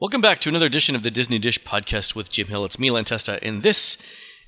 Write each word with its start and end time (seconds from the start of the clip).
Welcome 0.00 0.20
back 0.20 0.40
to 0.40 0.48
another 0.48 0.66
edition 0.66 0.96
of 0.96 1.04
the 1.04 1.10
Disney 1.10 1.38
Dish 1.38 1.60
podcast 1.60 2.16
with 2.16 2.28
Jim 2.28 2.48
Hill. 2.48 2.64
It's 2.64 2.80
me, 2.80 2.90
Len 2.90 3.04
Testa, 3.04 3.38
and 3.44 3.62
this 3.62 3.96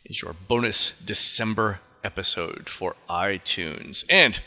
is 0.05 0.21
your 0.21 0.35
bonus 0.49 0.99
December 0.99 1.79
episode 2.03 2.69
for 2.69 2.97
iTunes. 3.09 4.05
And 4.11 4.41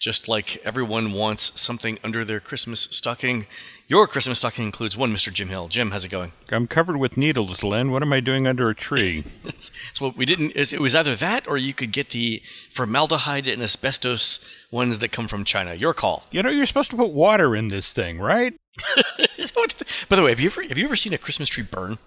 just 0.00 0.28
like 0.28 0.56
everyone 0.64 1.12
wants 1.12 1.60
something 1.60 1.98
under 2.02 2.24
their 2.24 2.40
Christmas 2.40 2.88
stocking, 2.90 3.48
your 3.90 4.06
Christmas 4.06 4.38
stocking 4.38 4.64
includes 4.64 4.96
one 4.96 5.12
Mr. 5.12 5.32
Jim 5.32 5.48
Hill. 5.48 5.66
Jim, 5.66 5.90
how's 5.90 6.04
it 6.04 6.10
going? 6.10 6.30
I'm 6.48 6.68
covered 6.68 6.96
with 6.96 7.16
needles, 7.16 7.64
Len. 7.64 7.90
What 7.90 8.02
am 8.02 8.12
I 8.12 8.20
doing 8.20 8.46
under 8.46 8.70
a 8.70 8.74
tree? 8.74 9.24
so 9.92 10.14
we 10.16 10.24
didn't. 10.24 10.52
It 10.54 10.78
was 10.80 10.94
either 10.94 11.16
that, 11.16 11.48
or 11.48 11.58
you 11.58 11.74
could 11.74 11.90
get 11.90 12.10
the 12.10 12.40
formaldehyde 12.70 13.48
and 13.48 13.60
asbestos 13.60 14.64
ones 14.70 15.00
that 15.00 15.10
come 15.10 15.26
from 15.26 15.44
China. 15.44 15.74
Your 15.74 15.92
call. 15.92 16.22
You 16.30 16.44
know, 16.44 16.50
you're 16.50 16.66
supposed 16.66 16.92
to 16.92 16.96
put 16.96 17.10
water 17.10 17.56
in 17.56 17.66
this 17.66 17.90
thing, 17.90 18.20
right? 18.20 18.54
By 20.08 20.14
the 20.14 20.22
way, 20.22 20.30
have 20.30 20.38
you 20.38 20.50
ever 20.50 20.62
have 20.62 20.78
you 20.78 20.84
ever 20.84 20.94
seen 20.94 21.12
a 21.12 21.18
Christmas 21.18 21.48
tree 21.48 21.64
burn? 21.64 21.98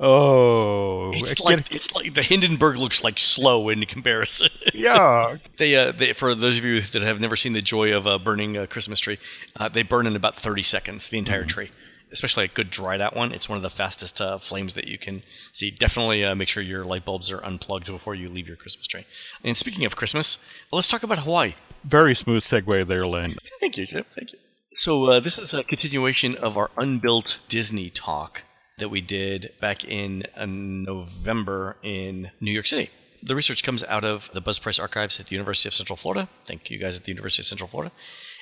Oh, 0.00 1.12
it's 1.12 1.38
like 1.40 1.72
it's 1.72 1.94
like 1.94 2.14
the 2.14 2.22
Hindenburg 2.22 2.78
looks 2.78 3.04
like 3.04 3.18
slow 3.18 3.68
in 3.68 3.84
comparison. 3.86 4.48
Yeah, 4.74 5.36
they, 5.56 5.76
uh, 5.76 5.92
they 5.92 6.12
for 6.12 6.34
those 6.34 6.58
of 6.58 6.64
you 6.64 6.80
that 6.80 7.02
have 7.02 7.20
never 7.20 7.36
seen 7.36 7.52
the 7.52 7.62
joy 7.62 7.96
of 7.96 8.08
uh, 8.08 8.18
burning 8.18 8.56
a 8.56 8.66
Christmas 8.66 8.98
tree, 8.98 9.18
uh, 9.56 9.68
they 9.68 9.84
burn 9.84 10.06
in 10.08 10.16
about 10.16 10.36
thirty 10.36 10.64
seconds 10.64 11.08
the 11.08 11.18
entire 11.18 11.40
mm-hmm. 11.40 11.48
tree. 11.48 11.70
Especially 12.12 12.44
a 12.44 12.48
good 12.48 12.70
dried 12.70 13.00
out 13.00 13.14
one. 13.14 13.32
It's 13.32 13.48
one 13.48 13.56
of 13.56 13.62
the 13.62 13.70
fastest 13.70 14.20
uh, 14.20 14.38
flames 14.38 14.74
that 14.74 14.88
you 14.88 14.98
can 14.98 15.22
see. 15.52 15.70
Definitely 15.70 16.24
uh, 16.24 16.34
make 16.34 16.48
sure 16.48 16.62
your 16.62 16.84
light 16.84 17.04
bulbs 17.04 17.30
are 17.30 17.44
unplugged 17.44 17.86
before 17.86 18.14
you 18.14 18.28
leave 18.28 18.48
your 18.48 18.56
Christmas 18.56 18.86
tree. 18.86 19.06
And 19.44 19.56
speaking 19.56 19.84
of 19.84 19.96
Christmas, 19.96 20.38
let's 20.72 20.88
talk 20.88 21.02
about 21.02 21.20
Hawaii. 21.20 21.54
Very 21.84 22.14
smooth 22.14 22.42
segue 22.42 22.86
there, 22.86 23.06
Len. 23.06 23.34
Thank 23.60 23.78
you, 23.78 23.86
Jim. 23.86 24.04
Thank 24.10 24.32
you. 24.32 24.38
So 24.74 25.10
uh, 25.10 25.20
this 25.20 25.38
is 25.38 25.54
a 25.54 25.62
continuation 25.62 26.36
of 26.36 26.56
our 26.56 26.70
unbuilt 26.76 27.38
Disney 27.48 27.90
talk 27.90 28.42
that 28.78 28.88
we 28.88 29.00
did 29.00 29.50
back 29.60 29.84
in 29.84 30.24
uh, 30.36 30.46
November 30.46 31.76
in 31.82 32.30
New 32.40 32.50
York 32.50 32.66
City. 32.66 32.90
The 33.22 33.36
research 33.36 33.62
comes 33.62 33.84
out 33.84 34.04
of 34.04 34.30
the 34.34 34.40
Buzz 34.40 34.58
Price 34.58 34.78
Archives 34.78 35.20
at 35.20 35.26
the 35.26 35.34
University 35.34 35.68
of 35.68 35.74
Central 35.74 35.96
Florida. 35.96 36.28
Thank 36.44 36.70
you 36.70 36.78
guys 36.78 36.98
at 36.98 37.04
the 37.04 37.12
University 37.12 37.42
of 37.42 37.46
Central 37.46 37.68
Florida. 37.68 37.92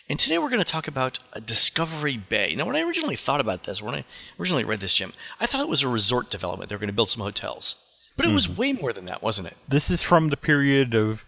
And 0.09 0.19
today 0.19 0.39
we're 0.39 0.49
going 0.49 0.59
to 0.59 0.65
talk 0.65 0.89
about 0.89 1.19
Discovery 1.45 2.17
Bay. 2.17 2.55
Now, 2.57 2.65
when 2.67 2.75
I 2.75 2.83
originally 2.83 3.15
thought 3.15 3.41
about 3.41 3.65
this, 3.65 3.81
when 3.81 3.95
I 3.95 4.05
originally 4.41 4.65
read 4.65 4.81
this, 4.81 4.95
Jim, 4.95 5.13
I 5.39 5.47
thought 5.47 5.61
it 5.61 5.69
was 5.69 5.83
a 5.83 5.89
resort 5.89 6.31
development. 6.31 6.71
They 6.71 6.75
were 6.75 6.81
going 6.81 6.89
to 6.89 6.95
build 6.95 7.11
some 7.11 7.23
hotels. 7.23 7.77
But 8.17 8.27
it 8.27 8.31
mm. 8.31 8.35
was 8.35 8.47
hmm. 8.47 8.57
way 8.57 8.73
more 8.73 8.93
than 8.93 9.05
that, 9.07 9.23
wasn't 9.23 9.49
it? 9.49 9.57
This 9.69 9.91
is 9.91 10.03
from 10.03 10.31
the 10.31 10.37
period 10.37 10.95
of 10.95 11.25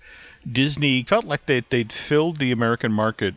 Disney 0.50 1.02
felt 1.02 1.24
like 1.24 1.46
they, 1.46 1.60
they'd 1.60 1.92
filled 1.92 2.38
the 2.38 2.52
American 2.52 2.92
market 2.92 3.34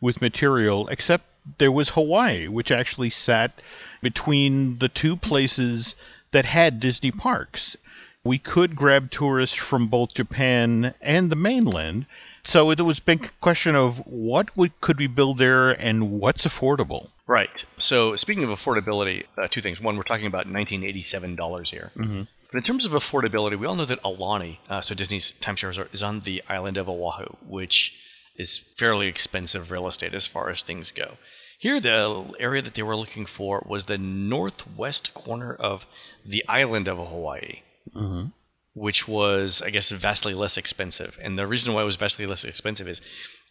with 0.00 0.20
material, 0.20 0.88
except 0.88 1.24
there 1.58 1.72
was 1.72 1.90
Hawaii, 1.90 2.48
which 2.48 2.70
actually 2.70 3.10
sat 3.10 3.60
between 4.00 4.78
the 4.78 4.88
two 4.88 5.16
places 5.16 5.94
that 6.32 6.44
had 6.44 6.80
Disney 6.80 7.10
parks. 7.10 7.76
We 8.24 8.38
could 8.38 8.76
grab 8.76 9.10
tourists 9.10 9.56
from 9.56 9.88
both 9.88 10.14
Japan 10.14 10.94
and 11.00 11.30
the 11.30 11.36
mainland. 11.36 12.06
So 12.44 12.70
it 12.70 12.80
was 12.80 12.98
a 12.98 13.02
big 13.02 13.30
question 13.40 13.74
of 13.74 13.98
what 14.06 14.54
we, 14.56 14.72
could 14.80 14.98
we 14.98 15.06
build 15.06 15.38
there 15.38 15.70
and 15.70 16.10
what's 16.20 16.44
affordable. 16.44 17.08
Right. 17.26 17.64
So 17.78 18.16
speaking 18.16 18.44
of 18.44 18.50
affordability, 18.50 19.24
uh, 19.36 19.48
two 19.48 19.60
things. 19.60 19.80
One, 19.80 19.96
we're 19.96 20.02
talking 20.02 20.26
about 20.26 20.46
$1987 20.46 21.70
here. 21.70 21.92
Mm-hmm. 21.96 22.22
But 22.50 22.56
in 22.58 22.62
terms 22.64 22.86
of 22.86 22.92
affordability, 22.92 23.58
we 23.58 23.66
all 23.66 23.74
know 23.74 23.84
that 23.84 24.02
Aulani, 24.02 24.58
uh, 24.70 24.80
so 24.80 24.94
Disney's 24.94 25.32
timeshare 25.32 25.68
resort, 25.68 25.92
is 25.92 26.02
on 26.02 26.20
the 26.20 26.42
island 26.48 26.78
of 26.78 26.88
Oahu, 26.88 27.36
which 27.46 28.02
is 28.36 28.56
fairly 28.56 29.06
expensive 29.08 29.70
real 29.70 29.86
estate 29.86 30.14
as 30.14 30.26
far 30.26 30.48
as 30.48 30.62
things 30.62 30.90
go. 30.90 31.18
Here, 31.58 31.80
the 31.80 32.36
area 32.38 32.62
that 32.62 32.74
they 32.74 32.84
were 32.84 32.96
looking 32.96 33.26
for 33.26 33.64
was 33.66 33.86
the 33.86 33.98
northwest 33.98 35.12
corner 35.12 35.52
of 35.52 35.86
the 36.24 36.44
island 36.48 36.86
of 36.86 36.98
Hawaii, 36.98 37.62
mm-hmm. 37.92 38.26
which 38.74 39.08
was, 39.08 39.60
I 39.60 39.70
guess, 39.70 39.90
vastly 39.90 40.34
less 40.34 40.56
expensive. 40.56 41.18
And 41.20 41.36
the 41.36 41.48
reason 41.48 41.74
why 41.74 41.82
it 41.82 41.84
was 41.84 41.96
vastly 41.96 42.26
less 42.26 42.44
expensive 42.44 42.86
is 42.86 43.02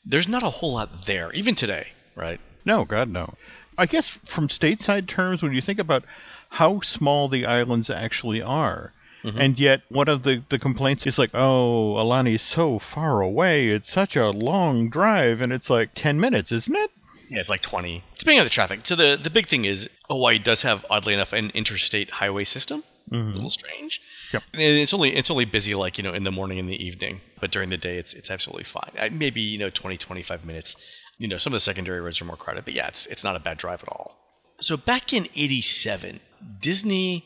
there's 0.06 0.30
not 0.30 0.42
a 0.42 0.50
whole 0.50 0.72
lot 0.72 1.04
there, 1.04 1.34
even 1.34 1.54
today, 1.54 1.92
right? 2.16 2.40
No, 2.64 2.86
God, 2.86 3.10
no. 3.10 3.34
I 3.78 3.86
guess 3.86 4.08
from 4.08 4.48
stateside 4.48 5.08
terms, 5.08 5.44
when 5.44 5.54
you 5.54 5.62
think 5.62 5.78
about 5.78 6.06
how 6.52 6.80
small 6.80 7.28
the 7.28 7.46
islands 7.46 7.90
actually 7.90 8.42
are, 8.42 8.94
Mm-hmm. 9.24 9.42
And 9.42 9.60
yet, 9.60 9.82
one 9.90 10.08
of 10.08 10.24
the, 10.24 10.44
the 10.48 10.60
complaints 10.60 11.06
is 11.08 11.18
like, 11.18 11.32
oh, 11.34 11.96
Aulani 11.98 12.36
is 12.36 12.42
so 12.42 12.80
far 12.80 13.20
away. 13.20 13.70
It's 13.70 13.92
such 13.92 14.16
a 14.16 14.30
long 14.30 14.90
drive. 14.90 15.42
And 15.42 15.52
it's 15.52 15.70
like 15.70 15.90
10 15.96 16.20
minutes, 16.20 16.52
isn't 16.52 16.76
it? 16.76 16.92
Yeah, 17.30 17.40
it's 17.40 17.50
like 17.50 17.62
20. 17.62 18.04
Depending 18.18 18.40
on 18.40 18.46
the 18.46 18.50
traffic. 18.50 18.82
So 18.84 18.96
the, 18.96 19.18
the 19.22 19.30
big 19.30 19.48
thing 19.48 19.66
is 19.66 19.90
Hawaii 20.10 20.40
does 20.40 20.62
have, 20.62 20.86
oddly 20.90 21.14
enough, 21.14 21.34
an 21.34 21.52
interstate 21.54 22.10
highway 22.10 22.44
system. 22.44 22.84
Mm-hmm. 23.12 23.30
A 23.30 23.34
little 23.34 23.50
strange. 23.50 24.02
Yep. 24.34 24.44
And 24.54 24.62
it's 24.62 24.94
only 24.94 25.16
it's 25.16 25.32
only 25.32 25.46
busy 25.46 25.74
like, 25.76 25.98
you 25.98 26.04
know, 26.04 26.14
in 26.14 26.24
the 26.24 26.32
morning 26.32 26.60
and 26.60 26.70
the 26.70 26.84
evening. 26.86 27.22
But 27.40 27.52
during 27.52 27.70
the 27.70 27.78
day, 27.78 27.98
it's 27.98 28.14
it's 28.14 28.30
absolutely 28.30 28.66
fine. 28.66 29.18
Maybe, 29.18 29.40
you 29.40 29.58
know, 29.58 29.70
20, 29.70 29.96
25 29.96 30.46
minutes. 30.46 30.76
You 31.18 31.28
know, 31.30 31.38
some 31.38 31.54
of 31.54 31.56
the 31.56 31.62
secondary 31.62 32.02
roads 32.02 32.22
are 32.22 32.26
more 32.26 32.36
crowded. 32.36 32.66
But 32.66 32.74
yeah, 32.74 32.88
it's, 32.88 33.06
it's 33.08 33.24
not 33.24 33.36
a 33.36 33.40
bad 33.40 33.58
drive 33.58 33.82
at 33.82 33.90
all. 33.90 34.18
So 34.60 34.76
back 34.76 35.14
in 35.14 35.28
87, 35.36 36.20
Disney 36.60 37.26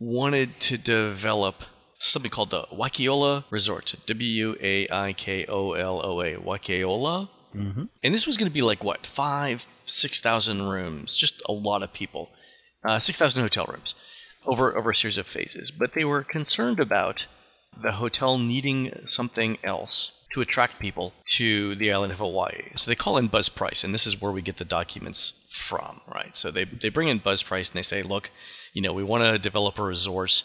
wanted 0.00 0.58
to 0.60 0.78
develop 0.78 1.62
something 1.94 2.30
called 2.30 2.50
the 2.50 2.62
Waikoloa 2.72 3.44
Resort. 3.50 3.94
W 4.06 4.56
A 4.60 4.88
I 4.90 5.12
K 5.12 5.44
O 5.46 5.72
L 5.72 6.00
O 6.04 6.22
A. 6.22 6.34
Waikoloa 6.36 7.28
Mm-hmm. 7.54 7.84
And 8.02 8.14
this 8.14 8.26
was 8.26 8.36
going 8.36 8.48
to 8.48 8.54
be 8.54 8.62
like 8.62 8.84
what 8.84 9.06
five, 9.06 9.66
six 9.84 10.20
thousand 10.20 10.62
rooms, 10.62 11.16
just 11.16 11.42
a 11.48 11.52
lot 11.52 11.82
of 11.82 11.92
people, 11.92 12.30
uh, 12.84 12.98
six 12.98 13.18
thousand 13.18 13.42
hotel 13.42 13.66
rooms 13.66 13.94
over 14.46 14.76
over 14.76 14.90
a 14.90 14.96
series 14.96 15.18
of 15.18 15.26
phases. 15.26 15.70
But 15.70 15.94
they 15.94 16.04
were 16.04 16.22
concerned 16.22 16.80
about 16.80 17.26
the 17.80 17.92
hotel 17.92 18.38
needing 18.38 18.92
something 19.06 19.58
else 19.62 20.26
to 20.32 20.40
attract 20.40 20.78
people 20.78 21.12
to 21.24 21.74
the 21.74 21.92
island 21.92 22.12
of 22.12 22.18
Hawaii. 22.18 22.70
So 22.76 22.90
they 22.90 22.94
call 22.94 23.16
in 23.16 23.26
Buzz 23.26 23.48
Price, 23.48 23.82
and 23.82 23.92
this 23.92 24.06
is 24.06 24.20
where 24.20 24.32
we 24.32 24.42
get 24.42 24.58
the 24.58 24.64
documents 24.64 25.44
from, 25.48 26.00
right? 26.12 26.36
So 26.36 26.50
they 26.50 26.64
they 26.64 26.88
bring 26.88 27.08
in 27.08 27.18
Buzz 27.18 27.42
Price 27.42 27.70
and 27.70 27.76
they 27.76 27.82
say, 27.82 28.02
look, 28.02 28.30
you 28.72 28.82
know, 28.82 28.92
we 28.92 29.04
want 29.04 29.24
to 29.24 29.38
develop 29.38 29.78
a 29.78 29.82
resort. 29.82 30.44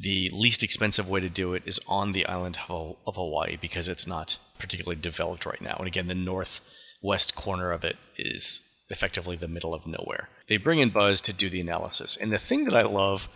The 0.00 0.30
least 0.32 0.62
expensive 0.62 1.08
way 1.08 1.20
to 1.20 1.28
do 1.28 1.52
it 1.52 1.62
is 1.66 1.80
on 1.86 2.12
the 2.12 2.26
island 2.26 2.58
of 2.68 3.16
Hawaii 3.16 3.56
because 3.60 3.88
it's 3.88 4.06
not 4.06 4.38
particularly 4.58 5.00
developed 5.00 5.44
right 5.44 5.60
now. 5.60 5.76
And 5.78 5.86
again, 5.86 6.06
the 6.06 6.14
northwest 6.14 7.34
corner 7.34 7.70
of 7.70 7.84
it 7.84 7.96
is 8.16 8.62
effectively 8.88 9.36
the 9.36 9.48
middle 9.48 9.74
of 9.74 9.86
nowhere. 9.86 10.28
They 10.48 10.56
bring 10.56 10.78
in 10.78 10.90
Buzz 10.90 11.20
to 11.22 11.32
do 11.32 11.50
the 11.50 11.60
analysis. 11.60 12.16
And 12.16 12.32
the 12.32 12.38
thing 12.38 12.64
that 12.64 12.74
I 12.74 12.82
love 12.82 13.28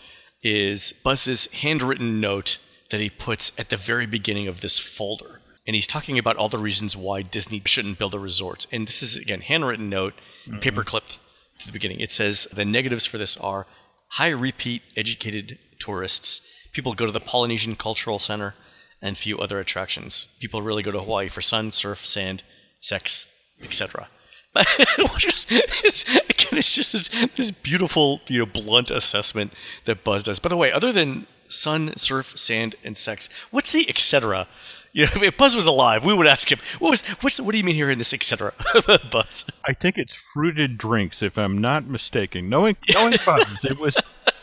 is 0.43 0.93
Buzz's 0.93 1.53
handwritten 1.53 2.21
note 2.21 2.59
that 2.91 3.01
he 3.01 3.11
puts 3.11 3.59
at 3.59 3.69
the 3.69 3.77
very 3.77 4.07
beginning 4.07 4.49
of 4.49 4.61
this 4.61 4.79
folder. 4.79 5.41
And 5.67 5.75
he's 5.75 5.87
talking 5.87 6.19
about 6.19 6.37
all 6.37 6.49
the 6.49 6.59
reasons 6.59 6.97
why 6.97 7.23
Disney 7.23 7.63
shouldn't 7.65 7.99
build 7.99 8.15
a 8.15 8.19
resort. 8.19 8.67
And 8.73 8.87
this 8.87 9.03
is, 9.03 9.17
again, 9.17 9.41
handwritten 9.41 9.89
note, 9.89 10.15
mm-hmm. 10.47 10.59
paper 10.59 10.83
clipped 10.83 11.19
to 11.59 11.67
the 11.67 11.73
beginning. 11.73 12.01
It 12.01 12.11
says 12.11 12.45
the 12.53 12.65
negatives 12.65 13.07
for 13.07 13.19
this 13.19 13.37
are 13.39 13.67
high 14.09 14.31
repeat 14.31 14.83
educated 14.97 15.59
tourists. 15.79 16.51
People 16.75 16.93
go 16.93 17.07
to 17.07 17.13
the 17.13 17.21
Polynesian 17.21 17.77
Cultural 17.77 18.19
Center 18.19 18.55
and 19.01 19.17
few 19.17 19.39
other 19.39 19.59
attractions. 19.59 20.35
People 20.41 20.61
really 20.61 20.83
go 20.83 20.93
to 20.93 21.01
Hawaii 21.01 21.29
for 21.29 21.41
sun, 21.41 21.71
surf, 21.71 22.05
sand, 22.05 22.43
sex, 22.81 23.43
etc. 23.63 24.09
it's, 24.57 26.05
again, 26.05 26.59
it's 26.59 26.75
just 26.77 26.93
this, 26.93 27.09
this 27.37 27.51
beautiful, 27.51 28.21
you 28.29 28.41
know, 28.41 28.47
blunt 28.47 28.91
assessment 28.91 29.53
that 29.85 30.05
Buzz 30.05 30.23
does. 30.23 30.39
By 30.39 30.49
the 30.49 30.57
way, 30.57 30.71
other 30.71 30.93
than 30.93 31.27
sun, 31.49 31.97
surf, 31.97 32.39
sand, 32.39 32.77
and 32.85 32.97
sex, 32.97 33.29
what's 33.51 33.73
the 33.73 33.89
etc.? 33.89 34.47
You 34.93 35.07
know, 35.07 35.23
if 35.23 35.37
Buzz 35.37 35.57
was 35.57 35.67
alive, 35.67 36.05
we 36.05 36.15
would 36.15 36.29
ask 36.29 36.53
him, 36.53 36.61
"What 36.79 36.91
was 36.91 37.03
what's 37.21 37.41
what 37.41 37.51
do 37.51 37.59
you 37.59 37.65
mean 37.65 37.75
here 37.75 37.91
in 37.91 37.99
this 37.99 38.15
etc." 38.15 38.53
Buzz. 39.11 39.45
I 39.67 39.73
think 39.73 39.99
it's 39.99 40.15
fruited 40.33 40.79
drinks, 40.79 41.21
if 41.21 41.37
I'm 41.37 41.61
not 41.61 41.85
mistaken. 41.85 42.49
Knowing 42.49 42.77
knowing 42.91 43.15
Buzz, 43.27 43.65
it 43.65 43.77
was 43.77 43.97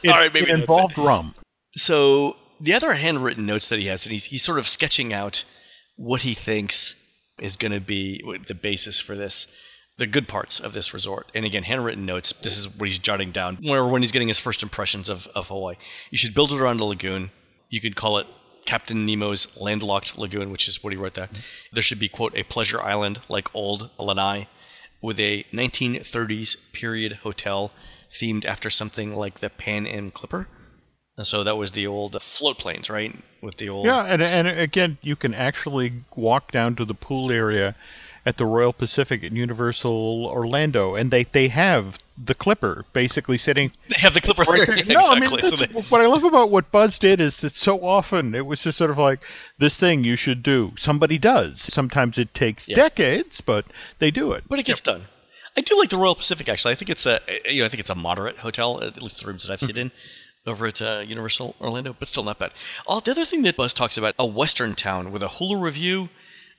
it, 0.03 0.09
All 0.09 0.18
right, 0.18 0.34
maybe 0.34 0.52
it 0.52 0.59
involved 0.59 0.97
rum. 0.97 1.34
So 1.76 2.38
the 2.59 2.73
other 2.73 2.94
handwritten 2.94 3.46
notes 3.46 3.70
that 3.70 3.79
he 3.79 3.88
has, 3.88 4.06
and 4.06 4.14
he's, 4.14 4.26
he's 4.26 4.44
sort 4.44 4.59
of 4.59 4.68
sketching 4.68 5.14
out 5.14 5.44
what 5.96 6.22
he 6.22 6.34
thinks 6.34 6.97
is 7.40 7.58
going 7.58 7.72
to 7.72 7.82
be 7.82 8.22
the 8.47 8.56
basis 8.56 9.00
for 9.00 9.16
this, 9.16 9.53
the 9.97 10.08
good 10.08 10.28
parts 10.28 10.59
of 10.59 10.73
this 10.73 10.94
resort. 10.94 11.32
And 11.34 11.46
again, 11.46 11.64
handwritten 11.64 12.06
notes. 12.06 12.34
This 12.34 12.58
is 12.58 12.78
what 12.78 12.88
he's 12.88 13.00
jotting 13.00 13.32
down, 13.32 13.58
or 13.68 13.88
when 13.88 14.02
he's 14.02 14.12
getting 14.12 14.28
his 14.28 14.40
first 14.40 14.64
impressions 14.64 15.09
of, 15.09 15.28
of 15.28 15.47
Hawaii. 15.47 15.76
You 16.12 16.18
should 16.18 16.35
build 16.35 16.52
it 16.52 16.59
around 16.59 16.79
a 16.79 16.85
lagoon. 16.85 17.32
You 17.70 17.82
could 17.82 17.96
call 17.96 18.18
it 18.18 18.28
Captain 18.66 19.06
Nemo's 19.06 19.58
landlocked 19.59 20.18
lagoon, 20.18 20.52
which 20.52 20.68
is 20.68 20.84
what 20.84 20.94
he 20.94 20.97
wrote 20.97 21.16
there. 21.16 21.29
There 21.72 21.84
should 21.84 22.00
be 22.00 22.09
quote 22.09 22.38
a 22.38 22.44
pleasure 22.44 22.82
island 22.82 23.22
like 23.28 23.53
old 23.56 23.90
Lanai, 23.97 24.47
with 25.02 25.20
a 25.20 25.46
1930s 25.52 26.72
period 26.73 27.14
hotel 27.23 27.72
themed 28.09 28.46
after 28.46 28.70
something 28.70 29.16
like 29.16 29.40
the 29.40 29.50
Pan 29.50 29.88
Am 29.88 30.12
Clipper 30.12 30.47
and 31.17 31.28
so 31.28 31.43
that 31.43 31.58
was 31.58 31.72
the 31.73 31.87
old 31.87 32.16
uh, 32.16 32.19
float 32.19 32.58
planes, 32.58 32.90
right? 32.90 33.13
With 33.41 33.58
the 33.58 33.69
old 33.69 33.85
yeah, 33.85 34.03
and 34.05 34.22
and 34.22 34.47
again, 34.47 34.97
you 35.02 35.16
can 35.16 35.34
actually 35.34 35.93
walk 36.16 36.52
down 36.52 36.75
to 36.75 36.85
the 36.85 36.93
pool 36.93 37.31
area 37.31 37.75
at 38.23 38.37
the 38.37 38.46
Royal 38.46 38.72
Pacific 38.72 39.23
at 39.23 39.31
Universal 39.31 40.28
Orlando, 40.28 40.93
and 40.93 41.09
they, 41.09 41.23
they 41.23 41.47
have 41.47 41.97
the 42.23 42.35
Clipper 42.35 42.85
basically 42.93 43.37
sitting. 43.40 43.72
They 43.87 43.96
have 43.99 44.13
the 44.13 44.22
Clipper 44.22 44.43
right 44.43 44.67
there. 44.67 44.78
Yeah, 44.78 44.84
No, 44.93 44.96
I 45.09 45.17
exactly. 45.17 45.41
mean, 45.41 45.49
So 45.52 45.55
they- 45.55 45.81
what 45.90 46.02
I 46.02 46.05
love 46.05 46.23
about 46.23 46.52
what 46.52 46.72
Buzz 46.72 46.99
did 46.99 47.19
is 47.19 47.37
that 47.40 47.55
so 47.55 47.84
often 47.84 48.35
it 48.35 48.46
was 48.46 48.61
just 48.61 48.78
sort 48.78 48.91
of 48.91 48.99
like 48.99 49.22
this 49.58 49.75
thing 49.79 50.03
you 50.03 50.16
should 50.16 50.43
do. 50.43 50.73
Somebody 50.78 51.17
does. 51.17 51.61
Sometimes 51.61 52.19
it 52.19 52.35
takes 52.35 52.67
Yeah. 52.67 52.75
decades, 52.75 53.41
but 53.41 53.66
they 53.97 54.11
do 54.11 54.34
it. 54.34 54.43
but 54.47 54.59
it 54.59 54.66
gets 54.66 54.81
done. 54.81 55.05
I 55.58 55.61
do 55.61 55.75
like 55.79 55.90
the 55.90 55.97
Royal 55.97 56.13
Pacific. 56.16 56.47
Actually, 56.47 56.73
I 56.73 56.75
think 56.75 56.90
it's 56.91 57.08
a 57.08 57.19
you 57.49 57.61
know 57.61 57.66
I 57.66 57.69
think 57.69 57.79
it's 57.81 57.90
a 57.90 57.96
moderate 57.96 58.37
hotel, 58.37 58.84
at 58.84 59.02
least 59.02 59.19
the 59.22 59.28
rooms 59.28 59.47
that 59.47 59.52
I've 59.53 59.61
stayed 59.61 59.79
in 59.79 59.91
over 60.46 60.67
at 60.67 60.82
uh, 60.82 61.03
Universal 61.05 61.55
Orlando, 61.61 61.96
but 61.97 62.08
still 62.08 62.23
not 62.23 62.40
bad. 62.40 62.52
Oh, 62.88 62.99
the 62.99 63.11
other 63.11 63.26
thing 63.26 63.43
that 63.43 63.55
Buzz 63.55 63.73
talks 63.73 63.97
about 63.97 64.16
a 64.17 64.26
Western 64.26 64.76
town 64.76 65.11
with 65.11 65.23
a 65.23 65.28
hula 65.28 65.58
review, 65.58 66.09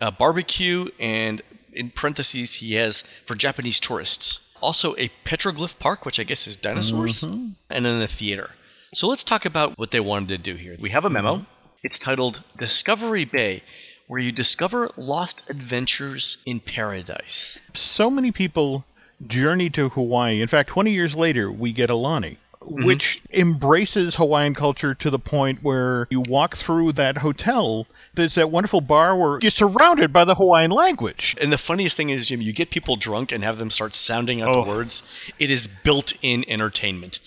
a 0.00 0.10
barbecue, 0.10 0.88
and 1.00 1.42
in 1.72 1.90
parentheses 1.90 2.56
he 2.56 2.74
has 2.74 3.02
for 3.02 3.34
Japanese 3.34 3.80
tourists 3.80 4.52
also 4.62 4.94
a 4.96 5.10
petroglyph 5.24 5.78
park, 5.78 6.06
which 6.06 6.18
I 6.18 6.22
guess 6.22 6.46
is 6.46 6.56
dinosaurs, 6.56 7.22
and 7.22 7.56
then 7.68 8.00
a 8.00 8.06
theater. 8.06 8.54
So 8.94 9.08
let's 9.08 9.24
talk 9.24 9.44
about 9.44 9.78
what 9.78 9.90
they 9.90 10.00
wanted 10.00 10.28
to 10.28 10.38
do 10.38 10.54
here. 10.54 10.76
We 10.78 10.90
have 10.90 11.04
a 11.04 11.10
memo. 11.10 11.44
It's 11.82 11.98
titled 11.98 12.42
Discovery 12.56 13.24
Bay, 13.24 13.62
where 14.06 14.20
you 14.20 14.32
discover 14.32 14.90
lost 14.96 15.50
adventures 15.50 16.38
in 16.46 16.60
paradise. 16.60 17.58
so 17.74 18.08
many 18.08 18.30
people 18.30 18.84
journey 19.26 19.70
to 19.70 19.88
Hawaii. 19.88 20.40
In 20.40 20.48
fact, 20.48 20.68
20 20.68 20.92
years 20.92 21.14
later, 21.14 21.50
we 21.50 21.72
get 21.72 21.90
Aulani, 21.90 22.36
Mm-hmm. 22.62 22.84
which 22.86 23.20
embraces 23.32 24.14
Hawaiian 24.14 24.54
culture 24.54 24.94
to 24.94 25.10
the 25.10 25.18
point 25.18 25.62
where 25.62 26.06
you 26.10 26.20
walk 26.20 26.56
through 26.56 26.92
that 26.92 27.18
hotel. 27.18 27.88
There's 28.14 28.36
that 28.36 28.50
wonderful 28.50 28.80
bar 28.80 29.16
where 29.16 29.40
you're 29.42 29.50
surrounded 29.50 30.12
by 30.12 30.24
the 30.24 30.36
Hawaiian 30.36 30.70
language. 30.70 31.36
And 31.40 31.52
the 31.52 31.58
funniest 31.58 31.96
thing 31.96 32.10
is, 32.10 32.28
Jim, 32.28 32.40
you 32.40 32.52
get 32.52 32.70
people 32.70 32.94
drunk 32.96 33.32
and 33.32 33.42
have 33.42 33.58
them 33.58 33.68
start 33.68 33.96
sounding 33.96 34.40
out 34.40 34.56
Oh. 34.56 34.62
the 34.64 34.70
words. 34.70 35.02
It 35.38 35.50
is 35.50 35.66
built-in 35.66 36.48
entertainment. 36.48 37.18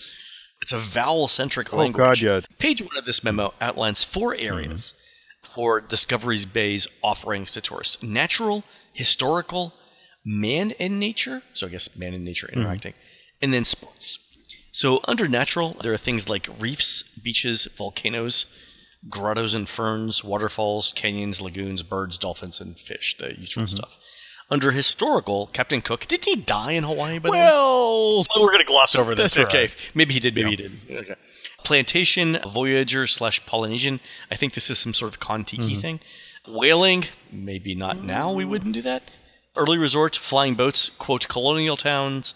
It's 0.62 0.72
a 0.72 0.78
vowel-centric 0.78 1.72
oh, 1.72 1.76
language. 1.76 2.22
God, 2.22 2.22
yeah. 2.22 2.40
Page 2.58 2.82
one 2.82 2.96
of 2.96 3.04
this 3.04 3.22
memo 3.22 3.52
outlines 3.60 4.02
four 4.04 4.34
areas 4.34 4.94
mm-hmm. 4.94 5.52
for 5.54 5.80
Discovery's 5.82 6.46
Bay's 6.46 6.88
offerings 7.02 7.52
to 7.52 7.60
tourists: 7.60 8.02
natural, 8.02 8.64
historical, 8.92 9.74
man 10.24 10.72
and 10.80 10.98
nature. 10.98 11.42
So 11.52 11.66
I 11.66 11.70
guess 11.70 11.94
man 11.94 12.14
and 12.14 12.24
nature 12.24 12.46
mm-hmm. 12.46 12.60
interacting, 12.60 12.94
and 13.42 13.52
then 13.52 13.64
sports. 13.64 14.18
So 14.76 15.00
under 15.08 15.26
natural, 15.26 15.70
there 15.82 15.94
are 15.94 15.96
things 15.96 16.28
like 16.28 16.46
reefs, 16.60 17.02
beaches, 17.18 17.64
volcanoes, 17.78 18.54
grottos 19.08 19.54
and 19.54 19.66
ferns, 19.66 20.22
waterfalls, 20.22 20.92
canyons, 20.94 21.40
lagoons, 21.40 21.82
birds, 21.82 22.18
dolphins, 22.18 22.60
and 22.60 22.78
fish, 22.78 23.16
the 23.18 23.38
usual 23.40 23.66
stuff. 23.68 23.96
Under 24.50 24.72
historical, 24.72 25.46
Captain 25.46 25.80
Cook, 25.80 26.06
didn't 26.06 26.26
he 26.26 26.36
die 26.36 26.72
in 26.72 26.84
Hawaii, 26.84 27.18
by 27.18 27.28
the 27.28 27.32
way? 27.32 27.38
Well, 27.38 28.16
Well, 28.34 28.44
we're 28.44 28.52
going 28.52 28.58
to 28.58 28.64
gloss 28.66 28.94
over 28.94 29.14
this. 29.14 29.38
Okay. 29.38 29.62
right. 29.62 29.76
Maybe 29.94 30.12
he 30.12 30.20
did, 30.20 30.34
maybe 30.34 30.50
he 30.50 30.56
didn't. 30.56 30.80
Okay. 30.90 31.14
Plantation, 31.64 32.38
Voyager 32.46 33.06
slash 33.06 33.44
Polynesian. 33.46 33.98
I 34.30 34.36
think 34.36 34.52
this 34.52 34.68
is 34.68 34.78
some 34.78 34.92
sort 34.92 35.10
of 35.10 35.20
Kon-Tiki 35.20 35.62
Mm-hmm. 35.72 35.80
thing. 35.80 36.00
Whaling, 36.46 37.04
maybe 37.32 37.74
not 37.74 38.04
now, 38.04 38.30
we 38.30 38.44
wouldn't 38.44 38.74
do 38.74 38.82
that. 38.82 39.02
Early 39.56 39.78
resort, 39.78 40.14
flying 40.16 40.54
boats, 40.54 40.90
quote, 40.90 41.26
colonial 41.28 41.76
towns, 41.78 42.34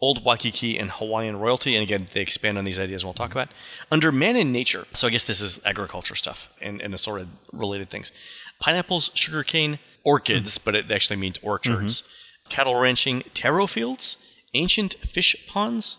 old 0.00 0.24
Waikiki, 0.24 0.78
and 0.78 0.90
Hawaiian 0.90 1.36
royalty. 1.38 1.74
And 1.74 1.82
again, 1.82 2.06
they 2.12 2.20
expand 2.20 2.58
on 2.58 2.64
these 2.64 2.80
ideas 2.80 3.04
we'll 3.04 3.14
talk 3.14 3.32
about. 3.32 3.48
Under 3.90 4.10
man 4.10 4.36
and 4.36 4.52
nature, 4.52 4.86
so 4.94 5.06
I 5.06 5.10
guess 5.10 5.24
this 5.24 5.40
is 5.40 5.64
agriculture 5.66 6.14
stuff 6.14 6.52
and, 6.60 6.80
and 6.80 6.94
assorted 6.94 7.28
related 7.52 7.90
things. 7.90 8.12
Pineapples, 8.60 9.10
sugarcane, 9.14 9.78
orchids, 10.04 10.58
mm-hmm. 10.58 10.64
but 10.64 10.74
it 10.74 10.90
actually 10.90 11.16
means 11.16 11.38
orchards. 11.42 12.02
Mm-hmm. 12.02 12.50
Cattle 12.50 12.80
ranching, 12.80 13.22
taro 13.34 13.66
fields, 13.66 14.26
ancient 14.54 14.94
fish 14.94 15.46
ponds, 15.46 15.98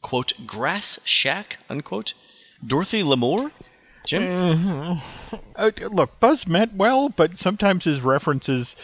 quote, 0.00 0.32
grass 0.46 1.00
shack, 1.04 1.58
unquote. 1.68 2.14
Dorothy 2.64 3.02
Lamour? 3.02 3.50
Jim? 4.06 4.22
Mm-hmm. 4.22 5.36
uh, 5.56 5.70
look, 5.90 6.18
Buzz 6.18 6.46
meant 6.46 6.74
well, 6.74 7.08
but 7.08 7.38
sometimes 7.38 7.84
his 7.84 8.00
references 8.00 8.74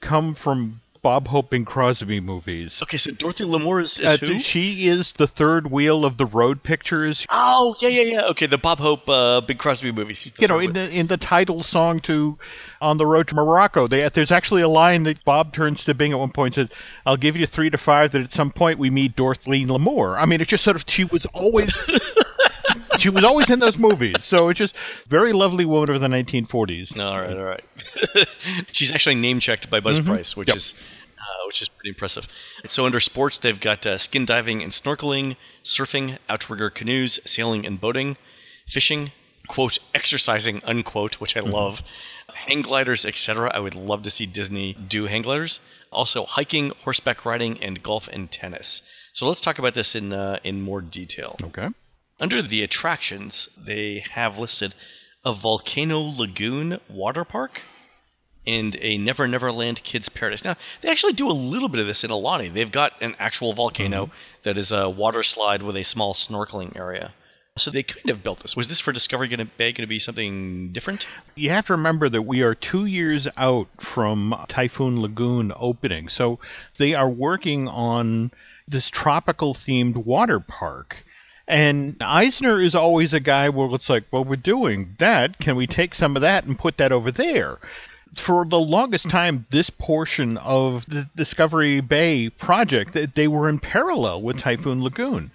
come 0.00 0.34
from 0.34 0.80
Bob 1.02 1.28
Hope 1.28 1.52
and 1.52 1.66
Crosby 1.66 2.20
movies. 2.20 2.80
Okay, 2.82 2.96
so 2.96 3.12
Dorothy 3.12 3.44
Lamour 3.44 3.80
is, 3.82 3.98
is 3.98 4.22
Uh, 4.22 4.26
who? 4.26 4.40
she 4.40 4.88
is 4.88 5.12
the 5.14 5.26
third 5.26 5.70
wheel 5.70 6.04
of 6.04 6.16
the 6.16 6.26
road 6.26 6.62
pictures. 6.62 7.26
Oh, 7.30 7.74
yeah, 7.80 7.88
yeah, 7.88 8.02
yeah. 8.02 8.22
Okay, 8.30 8.46
the 8.46 8.58
Bob 8.58 8.78
Hope, 8.78 9.08
uh, 9.08 9.40
Bing 9.40 9.56
Crosby 9.58 9.92
movies. 9.92 10.32
You 10.38 10.48
know, 10.48 10.58
in 10.58 10.72
the 10.72 10.90
in 10.90 11.06
the 11.06 11.16
title 11.16 11.62
song 11.62 12.00
to 12.00 12.38
"On 12.80 12.96
the 12.98 13.06
Road 13.06 13.28
to 13.28 13.34
Morocco," 13.34 13.86
they, 13.86 14.08
there's 14.08 14.32
actually 14.32 14.62
a 14.62 14.68
line 14.68 15.04
that 15.04 15.24
Bob 15.24 15.52
turns 15.52 15.84
to 15.84 15.94
Bing 15.94 16.12
at 16.12 16.18
one 16.18 16.32
point 16.32 16.56
and 16.56 16.68
says, 16.68 16.78
"I'll 17.06 17.16
give 17.16 17.36
you 17.36 17.46
three 17.46 17.70
to 17.70 17.78
five 17.78 18.10
that 18.12 18.22
at 18.22 18.32
some 18.32 18.50
point 18.50 18.78
we 18.78 18.90
meet 18.90 19.16
Dorothy 19.16 19.64
Lamour." 19.66 20.18
I 20.18 20.26
mean, 20.26 20.40
it's 20.40 20.50
just 20.50 20.64
sort 20.64 20.76
of 20.76 20.84
she 20.88 21.04
was 21.04 21.26
always 21.26 21.72
she 22.98 23.08
was 23.10 23.24
always 23.24 23.48
in 23.50 23.60
those 23.60 23.78
movies, 23.78 24.16
so 24.24 24.48
it's 24.48 24.58
just 24.58 24.76
very 25.08 25.32
lovely 25.32 25.64
woman 25.64 25.90
of 25.94 26.00
the 26.00 26.08
1940s. 26.08 26.98
all 26.98 27.20
right, 27.20 27.36
all 27.36 27.44
right. 27.44 27.64
She's 28.72 28.92
actually 28.92 29.16
name 29.16 29.40
checked 29.40 29.70
by 29.70 29.78
Mm-hmm. 29.78 29.84
Buzz 29.84 30.00
Price, 30.00 30.36
which 30.36 30.54
is 30.54 30.74
uh, 31.18 31.46
which 31.46 31.60
is 31.62 31.68
pretty 31.68 31.88
impressive. 31.90 32.26
So 32.66 32.86
under 32.86 33.00
sports, 33.00 33.38
they've 33.38 33.58
got 33.60 33.86
uh, 33.86 33.98
skin 33.98 34.24
diving 34.24 34.62
and 34.62 34.72
snorkeling, 34.72 35.36
surfing, 35.64 36.18
outrigger 36.28 36.70
canoes, 36.70 37.20
sailing 37.24 37.66
and 37.66 37.80
boating, 37.80 38.16
fishing, 38.66 39.10
quote 39.48 39.78
exercising 39.94 40.60
unquote, 40.64 41.20
which 41.20 41.36
I 41.36 41.40
Mm-hmm. 41.40 41.52
love, 41.52 41.82
hang 42.34 42.62
gliders, 42.62 43.04
etc. 43.04 43.50
I 43.52 43.60
would 43.60 43.74
love 43.74 44.02
to 44.04 44.10
see 44.10 44.26
Disney 44.26 44.74
do 44.74 45.06
hang 45.06 45.22
gliders. 45.22 45.60
Also 45.90 46.24
hiking, 46.24 46.72
horseback 46.84 47.24
riding, 47.24 47.62
and 47.62 47.82
golf 47.82 48.08
and 48.08 48.30
tennis. 48.30 48.82
So 49.14 49.26
let's 49.26 49.40
talk 49.40 49.58
about 49.58 49.74
this 49.74 49.94
in 49.94 50.12
uh, 50.12 50.38
in 50.44 50.60
more 50.62 50.80
detail. 50.80 51.36
Okay. 51.42 51.68
Under 52.20 52.42
the 52.42 52.62
attractions, 52.62 53.48
they 53.56 54.04
have 54.10 54.38
listed 54.38 54.74
a 55.24 55.32
Volcano 55.32 55.98
Lagoon 56.00 56.78
water 56.88 57.24
park 57.24 57.62
and 58.48 58.76
a 58.80 58.96
Never 58.96 59.28
Never 59.28 59.52
Land 59.52 59.82
Kids 59.82 60.08
Paradise. 60.08 60.44
Now, 60.44 60.56
they 60.80 60.90
actually 60.90 61.12
do 61.12 61.30
a 61.30 61.32
little 61.32 61.68
bit 61.68 61.80
of 61.80 61.86
this 61.86 62.02
in 62.02 62.10
Aulani. 62.10 62.52
They've 62.52 62.72
got 62.72 63.00
an 63.02 63.14
actual 63.18 63.52
volcano 63.52 64.06
mm-hmm. 64.06 64.14
that 64.42 64.56
is 64.56 64.72
a 64.72 64.88
water 64.88 65.22
slide 65.22 65.62
with 65.62 65.76
a 65.76 65.84
small 65.84 66.14
snorkeling 66.14 66.74
area. 66.76 67.12
So 67.58 67.70
they 67.70 67.82
kind 67.82 68.08
of 68.08 68.22
built 68.22 68.40
this. 68.40 68.56
Was 68.56 68.68
this 68.68 68.80
for 68.80 68.92
Discovery 68.92 69.28
gonna, 69.28 69.44
Bay 69.44 69.72
going 69.72 69.82
to 69.82 69.88
be 69.88 69.98
something 69.98 70.70
different? 70.70 71.06
You 71.34 71.50
have 71.50 71.66
to 71.66 71.74
remember 71.74 72.08
that 72.08 72.22
we 72.22 72.40
are 72.40 72.54
two 72.54 72.86
years 72.86 73.28
out 73.36 73.68
from 73.78 74.34
Typhoon 74.48 75.02
Lagoon 75.02 75.52
opening, 75.56 76.08
so 76.08 76.38
they 76.78 76.94
are 76.94 77.10
working 77.10 77.68
on 77.68 78.30
this 78.66 78.88
tropical 78.88 79.54
themed 79.54 79.96
water 79.96 80.40
park. 80.40 81.04
And 81.48 81.96
Eisner 82.00 82.60
is 82.60 82.74
always 82.74 83.12
a 83.12 83.20
guy 83.20 83.48
where 83.48 83.74
it's 83.74 83.88
like, 83.88 84.04
well, 84.10 84.24
we're 84.24 84.36
doing 84.36 84.94
that. 84.98 85.38
Can 85.38 85.56
we 85.56 85.66
take 85.66 85.94
some 85.94 86.14
of 86.14 86.22
that 86.22 86.44
and 86.44 86.58
put 86.58 86.76
that 86.76 86.92
over 86.92 87.10
there? 87.10 87.58
For 88.18 88.44
the 88.44 88.58
longest 88.58 89.08
time, 89.08 89.46
this 89.50 89.70
portion 89.70 90.36
of 90.38 90.86
the 90.86 91.08
Discovery 91.16 91.80
Bay 91.80 92.28
project, 92.28 92.96
they 93.14 93.28
were 93.28 93.48
in 93.48 93.58
parallel 93.58 94.22
with 94.22 94.40
Typhoon 94.40 94.82
Lagoon. 94.82 95.30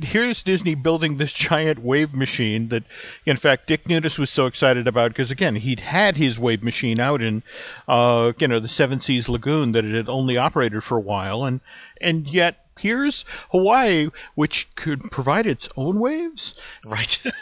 Here's 0.00 0.42
Disney 0.42 0.74
building 0.74 1.16
this 1.16 1.32
giant 1.32 1.80
wave 1.80 2.14
machine 2.14 2.68
that, 2.68 2.84
in 3.26 3.36
fact, 3.36 3.66
Dick 3.66 3.84
Nunis 3.84 4.18
was 4.18 4.30
so 4.30 4.46
excited 4.46 4.86
about 4.86 5.10
because 5.10 5.30
again 5.32 5.56
he'd 5.56 5.80
had 5.80 6.16
his 6.16 6.38
wave 6.38 6.62
machine 6.62 7.00
out 7.00 7.20
in, 7.20 7.42
uh, 7.88 8.32
you 8.38 8.48
know, 8.48 8.60
the 8.60 8.68
Seven 8.68 9.00
Seas 9.00 9.28
Lagoon 9.28 9.72
that 9.72 9.84
it 9.84 9.94
had 9.94 10.08
only 10.08 10.38
operated 10.38 10.84
for 10.84 10.96
a 10.96 11.00
while, 11.00 11.44
and 11.44 11.60
and 12.00 12.28
yet 12.28 12.64
here's 12.80 13.24
Hawaii, 13.50 14.08
which 14.34 14.68
could 14.74 15.10
provide 15.10 15.46
its 15.46 15.68
own 15.76 16.00
waves. 16.00 16.54
Right. 16.84 17.18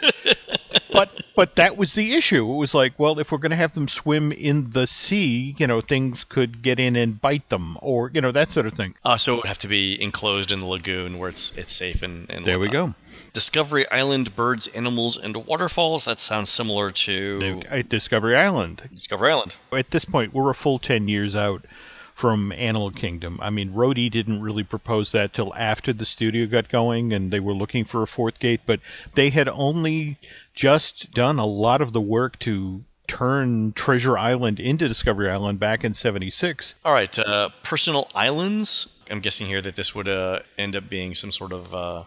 But 0.91 1.23
but 1.35 1.55
that 1.55 1.77
was 1.77 1.93
the 1.93 2.13
issue. 2.13 2.51
It 2.51 2.57
was 2.57 2.73
like, 2.73 2.93
well, 2.97 3.19
if 3.19 3.31
we're 3.31 3.37
going 3.37 3.51
to 3.51 3.55
have 3.55 3.73
them 3.73 3.87
swim 3.87 4.31
in 4.31 4.71
the 4.71 4.85
sea, 4.87 5.55
you 5.57 5.67
know, 5.67 5.81
things 5.81 6.23
could 6.23 6.61
get 6.61 6.79
in 6.79 6.95
and 6.95 7.21
bite 7.21 7.47
them, 7.49 7.77
or 7.81 8.11
you 8.13 8.21
know, 8.21 8.31
that 8.31 8.49
sort 8.49 8.65
of 8.65 8.73
thing. 8.73 8.95
uh, 9.05 9.17
so 9.17 9.33
it 9.33 9.37
would 9.37 9.45
have 9.45 9.57
to 9.59 9.67
be 9.67 10.01
enclosed 10.01 10.51
in 10.51 10.59
the 10.59 10.65
lagoon 10.65 11.17
where 11.17 11.29
it's 11.29 11.55
it's 11.57 11.71
safe 11.71 12.01
and, 12.03 12.29
and 12.29 12.45
There 12.45 12.59
we 12.59 12.69
go. 12.69 12.95
Discovery 13.33 13.89
Island, 13.91 14.35
birds, 14.35 14.67
animals, 14.69 15.17
and 15.17 15.45
waterfalls. 15.45 16.05
That 16.05 16.19
sounds 16.19 16.49
similar 16.49 16.89
to 16.91 17.61
Discovery 17.87 18.35
Island, 18.35 18.89
Discovery 18.93 19.31
Island. 19.31 19.55
at 19.71 19.91
this 19.91 20.05
point, 20.05 20.33
we're 20.33 20.49
a 20.49 20.55
full 20.55 20.79
10 20.79 21.07
years 21.07 21.35
out 21.35 21.65
from 22.19 22.51
Animal 22.51 22.91
Kingdom. 22.91 23.39
I 23.41 23.49
mean, 23.49 23.71
Rohde 23.71 24.11
didn't 24.11 24.41
really 24.41 24.65
propose 24.65 25.13
that 25.13 25.31
till 25.31 25.55
after 25.55 25.93
the 25.93 26.05
studio 26.05 26.47
got 26.47 26.67
going 26.67 27.13
and 27.13 27.31
they 27.31 27.39
were 27.39 27.53
looking 27.53 27.85
for 27.85 28.03
a 28.03 28.07
fourth 28.07 28.39
gate, 28.39 28.59
but 28.65 28.81
they 29.15 29.29
had 29.29 29.47
only 29.47 30.17
just 30.53 31.13
done 31.13 31.39
a 31.39 31.45
lot 31.45 31.79
of 31.79 31.93
the 31.93 32.01
work 32.01 32.37
to 32.39 32.83
turn 33.07 33.71
Treasure 33.71 34.17
Island 34.17 34.59
into 34.59 34.85
Discovery 34.89 35.29
Island 35.29 35.61
back 35.61 35.85
in 35.85 35.93
76. 35.93 36.75
All 36.83 36.91
right, 36.91 37.17
uh, 37.19 37.51
personal 37.63 38.09
islands. 38.13 39.01
I'm 39.09 39.21
guessing 39.21 39.47
here 39.47 39.61
that 39.61 39.77
this 39.77 39.95
would 39.95 40.09
uh, 40.09 40.39
end 40.57 40.75
up 40.75 40.89
being 40.89 41.15
some 41.15 41.31
sort 41.31 41.53
of 41.53 41.73
uh, 41.73 42.03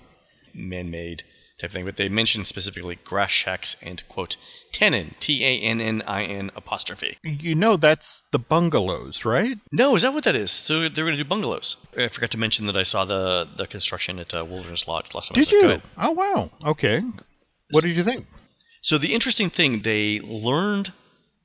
man-made 0.52 1.22
type 1.56 1.70
thing. 1.70 1.86
But 1.86 1.96
they 1.96 2.10
mentioned 2.10 2.46
specifically 2.46 2.98
grass 3.02 3.30
shacks 3.30 3.82
and 3.82 4.06
quote 4.10 4.36
tannin, 4.72 5.14
T 5.20 5.44
A 5.44 5.60
N 5.60 5.80
N 5.80 6.02
I 6.06 6.24
N 6.24 6.50
apostrophe. 6.56 7.18
You 7.22 7.54
know 7.54 7.76
that's 7.76 8.24
the 8.32 8.38
bungalows, 8.38 9.24
right? 9.24 9.58
No, 9.70 9.94
is 9.94 10.02
that 10.02 10.14
what 10.14 10.24
that 10.24 10.34
is? 10.34 10.50
So 10.50 10.88
they're 10.88 11.04
going 11.04 11.16
to 11.16 11.22
do 11.22 11.28
bungalows. 11.28 11.76
I 11.96 12.08
forgot 12.08 12.30
to 12.32 12.38
mention 12.38 12.66
that 12.66 12.76
I 12.76 12.82
saw 12.82 13.04
the 13.04 13.48
the 13.56 13.66
construction 13.66 14.18
at 14.18 14.34
uh, 14.34 14.44
Wilderness 14.44 14.88
Lodge 14.88 15.14
last 15.14 15.32
time. 15.32 15.42
Did 15.42 15.52
you? 15.52 15.80
Oh 15.98 16.10
wow. 16.10 16.50
Okay. 16.66 17.02
What 17.70 17.84
did 17.84 17.96
you 17.96 18.04
think? 18.04 18.26
So 18.80 18.98
the 18.98 19.14
interesting 19.14 19.48
thing 19.48 19.80
they 19.80 20.20
learned 20.20 20.92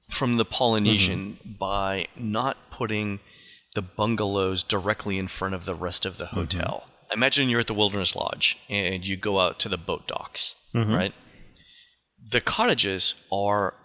from 0.10 0.38
the 0.38 0.46
Polynesian 0.46 1.34
mm-hmm. 1.34 1.52
by 1.54 2.08
not 2.16 2.58
putting 2.72 3.20
the 3.76 3.82
bungalows 3.82 4.64
directly 4.64 5.18
in 5.18 5.28
front 5.28 5.54
of 5.54 5.66
the 5.66 5.76
rest 5.76 6.06
of 6.06 6.18
the 6.18 6.26
mm-hmm. 6.26 6.40
hotel. 6.40 6.84
Mm-hmm. 6.84 7.14
Imagine 7.14 7.50
you're 7.50 7.60
at 7.60 7.68
the 7.68 7.74
Wilderness 7.74 8.16
Lodge 8.16 8.58
and 8.70 9.06
you 9.06 9.16
go 9.16 9.40
out 9.40 9.60
to 9.60 9.70
the 9.70 9.78
boat 9.78 10.08
docks, 10.08 10.56
mm-hmm. 10.74 10.94
right? 10.94 11.14
The 12.32 12.42
cottages 12.42 13.16
are 13.32 13.76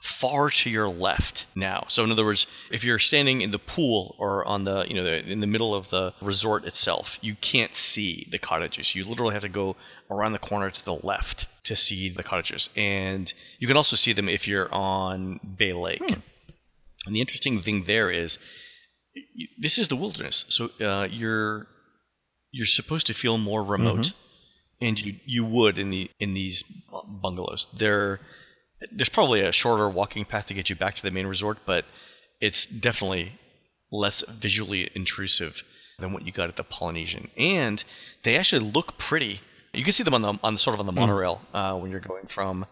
far 0.00 0.48
to 0.48 0.70
your 0.70 0.88
left 0.88 1.46
now. 1.56 1.84
So 1.88 2.04
in 2.04 2.12
other 2.12 2.24
words, 2.24 2.46
if 2.70 2.84
you're 2.84 3.00
standing 3.00 3.40
in 3.40 3.50
the 3.50 3.58
pool 3.58 4.14
or 4.18 4.46
on 4.46 4.64
the, 4.64 4.84
you 4.88 4.94
know, 4.94 5.02
the, 5.02 5.28
in 5.28 5.40
the 5.40 5.46
middle 5.46 5.74
of 5.74 5.90
the 5.90 6.14
resort 6.22 6.64
itself, 6.64 7.18
you 7.20 7.34
can't 7.34 7.74
see 7.74 8.26
the 8.30 8.38
cottages. 8.38 8.94
You 8.94 9.04
literally 9.04 9.32
have 9.32 9.42
to 9.42 9.48
go 9.48 9.74
around 10.10 10.32
the 10.32 10.38
corner 10.38 10.70
to 10.70 10.84
the 10.84 10.94
left 10.94 11.46
to 11.64 11.74
see 11.74 12.08
the 12.08 12.22
cottages. 12.22 12.70
And 12.76 13.32
you 13.58 13.66
can 13.66 13.76
also 13.76 13.96
see 13.96 14.12
them 14.12 14.28
if 14.28 14.46
you're 14.46 14.72
on 14.72 15.40
Bay 15.56 15.72
Lake. 15.72 16.02
Hmm. 16.06 16.20
And 17.06 17.16
the 17.16 17.20
interesting 17.20 17.60
thing 17.60 17.84
there 17.84 18.10
is 18.10 18.38
this 19.58 19.78
is 19.78 19.88
the 19.88 19.96
wilderness. 19.96 20.44
So 20.48 20.70
uh, 20.80 21.08
you're 21.10 21.66
you're 22.52 22.66
supposed 22.66 23.06
to 23.08 23.14
feel 23.14 23.38
more 23.38 23.62
remote. 23.62 23.98
Mm-hmm. 23.98 24.27
And 24.80 25.04
you, 25.04 25.14
you 25.24 25.44
would 25.44 25.78
in 25.78 25.90
the 25.90 26.10
in 26.20 26.34
these 26.34 26.62
bungalows. 27.22 27.66
They're 27.76 28.20
there's 28.92 29.08
probably 29.08 29.40
a 29.40 29.52
shorter 29.52 29.88
walking 29.88 30.24
path 30.24 30.46
to 30.46 30.54
get 30.54 30.70
you 30.70 30.76
back 30.76 30.94
to 30.94 31.02
the 31.02 31.10
main 31.10 31.26
resort, 31.26 31.58
but 31.66 31.84
it's 32.40 32.66
definitely 32.66 33.32
less 33.90 34.22
visually 34.28 34.90
intrusive 34.94 35.64
than 35.98 36.12
what 36.12 36.24
you 36.24 36.32
got 36.32 36.48
at 36.48 36.56
the 36.56 36.64
Polynesian. 36.64 37.28
And 37.36 37.82
they 38.22 38.36
actually 38.36 38.70
look 38.70 38.98
pretty. 38.98 39.40
You 39.72 39.82
can 39.82 39.92
see 39.92 40.04
them 40.04 40.14
on 40.14 40.22
the 40.22 40.38
on 40.42 40.56
sort 40.56 40.74
of 40.74 40.80
on 40.80 40.86
the 40.86 40.92
hmm. 40.92 41.00
monorail 41.00 41.40
uh, 41.52 41.74
when 41.74 41.90
you're 41.90 42.00
going 42.00 42.26
from 42.26 42.66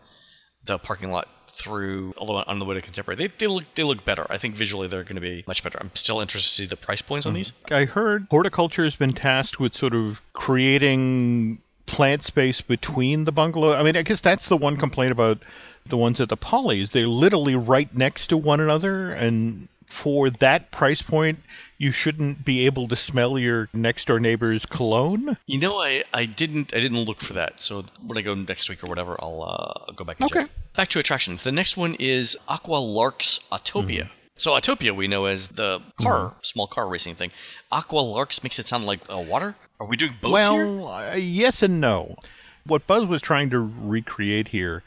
the 0.65 0.79
parking 0.79 1.13
lot 1.13 1.29
through 1.49 2.13
although 2.19 2.43
on 2.47 2.59
the 2.59 2.65
way 2.65 2.75
to 2.75 2.81
Contemporary. 2.81 3.17
They, 3.17 3.29
they 3.29 3.47
look 3.47 3.65
they 3.75 3.83
look 3.83 4.05
better. 4.05 4.27
I 4.31 4.39
think 4.39 4.55
visually 4.55 4.89
they're 4.89 5.05
going 5.05 5.17
to 5.17 5.21
be 5.21 5.45
much 5.47 5.63
better. 5.63 5.79
I'm 5.81 5.91
still 5.95 6.21
interested 6.21 6.49
to 6.49 6.55
see 6.63 6.69
the 6.69 6.77
price 6.77 7.03
points 7.03 7.27
on 7.27 7.33
hmm. 7.33 7.37
these. 7.37 7.53
I 7.71 7.85
heard 7.85 8.27
horticulture 8.31 8.85
has 8.85 8.97
been 8.97 9.13
tasked 9.13 9.59
with 9.59 9.75
sort 9.75 9.95
of 9.95 10.23
creating 10.33 11.63
plant 11.87 12.23
space 12.23 12.61
between 12.61 13.25
the 13.25 13.33
bungalow. 13.33 13.75
I 13.75 13.83
mean, 13.83 13.97
I 13.97 14.02
guess 14.02 14.21
that's 14.21 14.49
the 14.49 14.57
one 14.57 14.76
complaint 14.76 15.12
about 15.12 15.38
the 15.87 15.97
ones 15.97 16.21
at 16.21 16.28
the 16.28 16.37
Polys. 16.37 16.90
They're 16.90 17.07
literally 17.07 17.55
right 17.55 17.93
next 17.95 18.26
to 18.28 18.37
one 18.37 18.61
another, 18.61 19.11
and 19.11 19.69
for 19.87 20.31
that 20.31 20.71
price 20.73 21.00
point, 21.00 21.38
you 21.78 21.93
shouldn't 21.93 22.45
be 22.45 22.66
able 22.66 22.88
to 22.88 22.97
smell 22.97 23.38
your 23.38 23.69
next 23.73 24.07
door 24.07 24.19
neighbor's 24.19 24.66
cologne. 24.66 25.37
You 25.47 25.59
know, 25.59 25.78
I, 25.78 26.02
I 26.12 26.26
didn't 26.26 26.75
I 26.75 26.81
didn't 26.81 26.99
look 26.99 27.21
for 27.21 27.35
that. 27.35 27.61
So 27.61 27.85
when 28.05 28.19
I 28.19 28.23
go 28.23 28.35
next 28.35 28.69
week 28.69 28.83
or 28.83 28.88
whatever, 28.88 29.16
I'll, 29.21 29.43
uh, 29.43 29.85
I'll 29.88 29.95
go 29.95 30.05
back. 30.05 30.21
And 30.21 30.31
okay. 30.31 30.43
Check. 30.43 30.50
Back 30.75 30.88
to 30.88 30.99
attractions. 30.99 31.43
The 31.45 31.52
next 31.52 31.76
one 31.76 31.97
is 31.99 32.37
Aqua 32.49 32.76
Larks 32.76 33.40
Autopia. 33.50 34.05
Mm. 34.05 34.12
So 34.37 34.52
Autopia 34.52 34.95
we 34.95 35.09
know 35.09 35.26
as 35.26 35.49
the 35.49 35.81
car, 36.00 36.31
mm. 36.31 36.35
small 36.45 36.66
car 36.66 36.88
racing 36.88 37.14
thing. 37.14 37.31
Aqua 37.73 38.00
Larks 38.00 38.43
makes 38.43 38.59
it 38.59 38.66
sound 38.66 38.87
like 38.87 39.00
uh, 39.12 39.19
water. 39.19 39.55
Are 39.81 39.87
we 39.87 39.97
doing 39.97 40.12
boats 40.21 40.33
well, 40.33 40.55
here? 40.55 40.66
Well, 40.66 40.88
uh, 40.88 41.14
yes 41.16 41.62
and 41.62 41.81
no. 41.81 42.16
What 42.64 42.87
Buzz 42.87 43.07
was 43.07 43.23
trying 43.23 43.50
to 43.50 43.61
recreate 43.61 44.49
here 44.49 44.83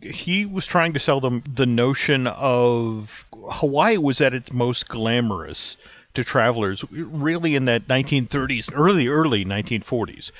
he 0.00 0.46
was 0.46 0.66
trying 0.66 0.92
to 0.92 0.98
sell 0.98 1.20
them 1.20 1.42
the 1.54 1.66
notion 1.66 2.26
of 2.28 3.26
Hawaii 3.32 3.96
was 3.98 4.20
at 4.20 4.32
its 4.32 4.52
most 4.52 4.88
glamorous 4.88 5.76
to 6.14 6.24
travelers, 6.24 6.84
really 6.90 7.54
in 7.54 7.66
that 7.66 7.86
1930s, 7.86 8.72
early, 8.74 9.08
early 9.08 9.44
1940s. 9.44 10.32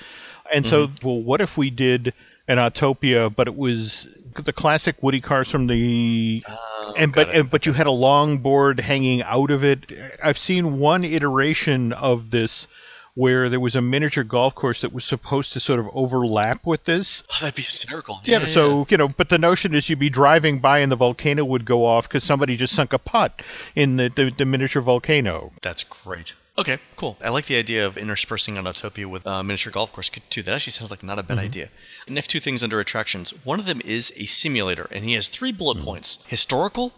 And 0.53 0.65
mm-hmm. 0.65 0.71
so, 0.71 0.91
well, 1.03 1.21
what 1.21 1.41
if 1.41 1.57
we 1.57 1.71
did 1.71 2.13
an 2.49 2.59
Autopia, 2.59 3.35
but 3.35 3.47
it 3.47 3.57
was 3.57 4.09
the 4.35 4.53
classic 4.53 5.03
Woody 5.03 5.21
cars 5.21 5.49
from 5.49 5.67
the 5.67 6.43
oh, 6.91 6.95
and 6.97 7.13
but 7.13 7.31
and, 7.31 7.51
but 7.51 7.67
you 7.67 7.73
had 7.73 7.87
a 7.87 7.93
long 7.93 8.39
board 8.39 8.81
hanging 8.81 9.23
out 9.23 9.51
of 9.51 9.65
it. 9.65 9.93
I've 10.23 10.39
seen 10.39 10.79
one 10.79 11.05
iteration 11.05 11.93
of 11.93 12.31
this 12.31 12.67
where 13.15 13.49
there 13.49 13.61
was 13.61 13.75
a 13.75 13.81
miniature 13.81 14.25
golf 14.25 14.55
course 14.55 14.81
that 14.81 14.93
was 14.93 15.05
supposed 15.05 15.53
to 15.53 15.61
sort 15.61 15.81
of 15.81 15.89
overlap 15.93 16.65
with 16.65 16.85
this. 16.85 17.23
Oh, 17.31 17.37
that'd 17.41 17.55
be 17.55 17.63
hysterical. 17.63 18.21
Yeah, 18.25 18.41
yeah 18.41 18.47
so, 18.47 18.79
yeah. 18.79 18.85
you 18.91 18.97
know, 18.97 19.09
but 19.09 19.29
the 19.29 19.39
notion 19.39 19.75
is 19.75 19.91
you'd 19.91 19.99
be 19.99 20.11
driving 20.11 20.59
by 20.59 20.79
and 20.79 20.91
the 20.91 20.97
volcano 20.97 21.45
would 21.45 21.65
go 21.65 21.85
off 21.85 22.09
because 22.09 22.25
somebody 22.25 22.57
just 22.57 22.75
sunk 22.75 22.93
a 22.93 22.99
putt 22.99 23.43
in 23.75 23.97
the, 23.97 24.09
the, 24.15 24.31
the, 24.31 24.45
miniature 24.45 24.81
volcano. 24.81 25.51
That's 25.61 25.85
great. 25.85 26.35
Okay, 26.61 26.79
cool. 26.97 27.17
I 27.25 27.31
like 27.31 27.47
the 27.47 27.57
idea 27.57 27.87
of 27.87 27.97
interspersing 27.97 28.59
an 28.59 28.67
Autopia 28.67 29.07
with 29.07 29.25
a 29.25 29.43
miniature 29.43 29.73
golf 29.73 29.95
course 29.95 30.11
too. 30.11 30.43
That 30.43 30.55
actually 30.55 30.73
sounds 30.73 30.91
like 30.91 31.03
not 31.03 31.19
a 31.19 31.23
bad 31.23 31.39
mm-hmm. 31.39 31.47
idea. 31.47 31.69
Next 32.07 32.29
two 32.29 32.39
things 32.39 32.63
under 32.63 32.79
attractions. 32.79 33.31
One 33.47 33.59
of 33.59 33.65
them 33.65 33.81
is 33.83 34.13
a 34.19 34.27
simulator, 34.27 34.87
and 34.93 35.03
he 35.03 35.15
has 35.15 35.29
three 35.29 35.53
bullet 35.53 35.79
mm-hmm. 35.79 35.87
points: 35.87 36.23
historical, 36.29 36.93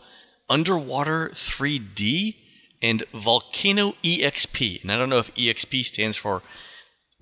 underwater 0.51 1.29
3D, 1.29 2.35
and 2.83 3.05
Volcano 3.15 3.93
EXP. 4.03 4.83
And 4.83 4.91
I 4.91 4.99
don't 4.99 5.09
know 5.09 5.21
if 5.21 5.33
EXP 5.37 5.85
stands 5.87 6.17
for 6.17 6.43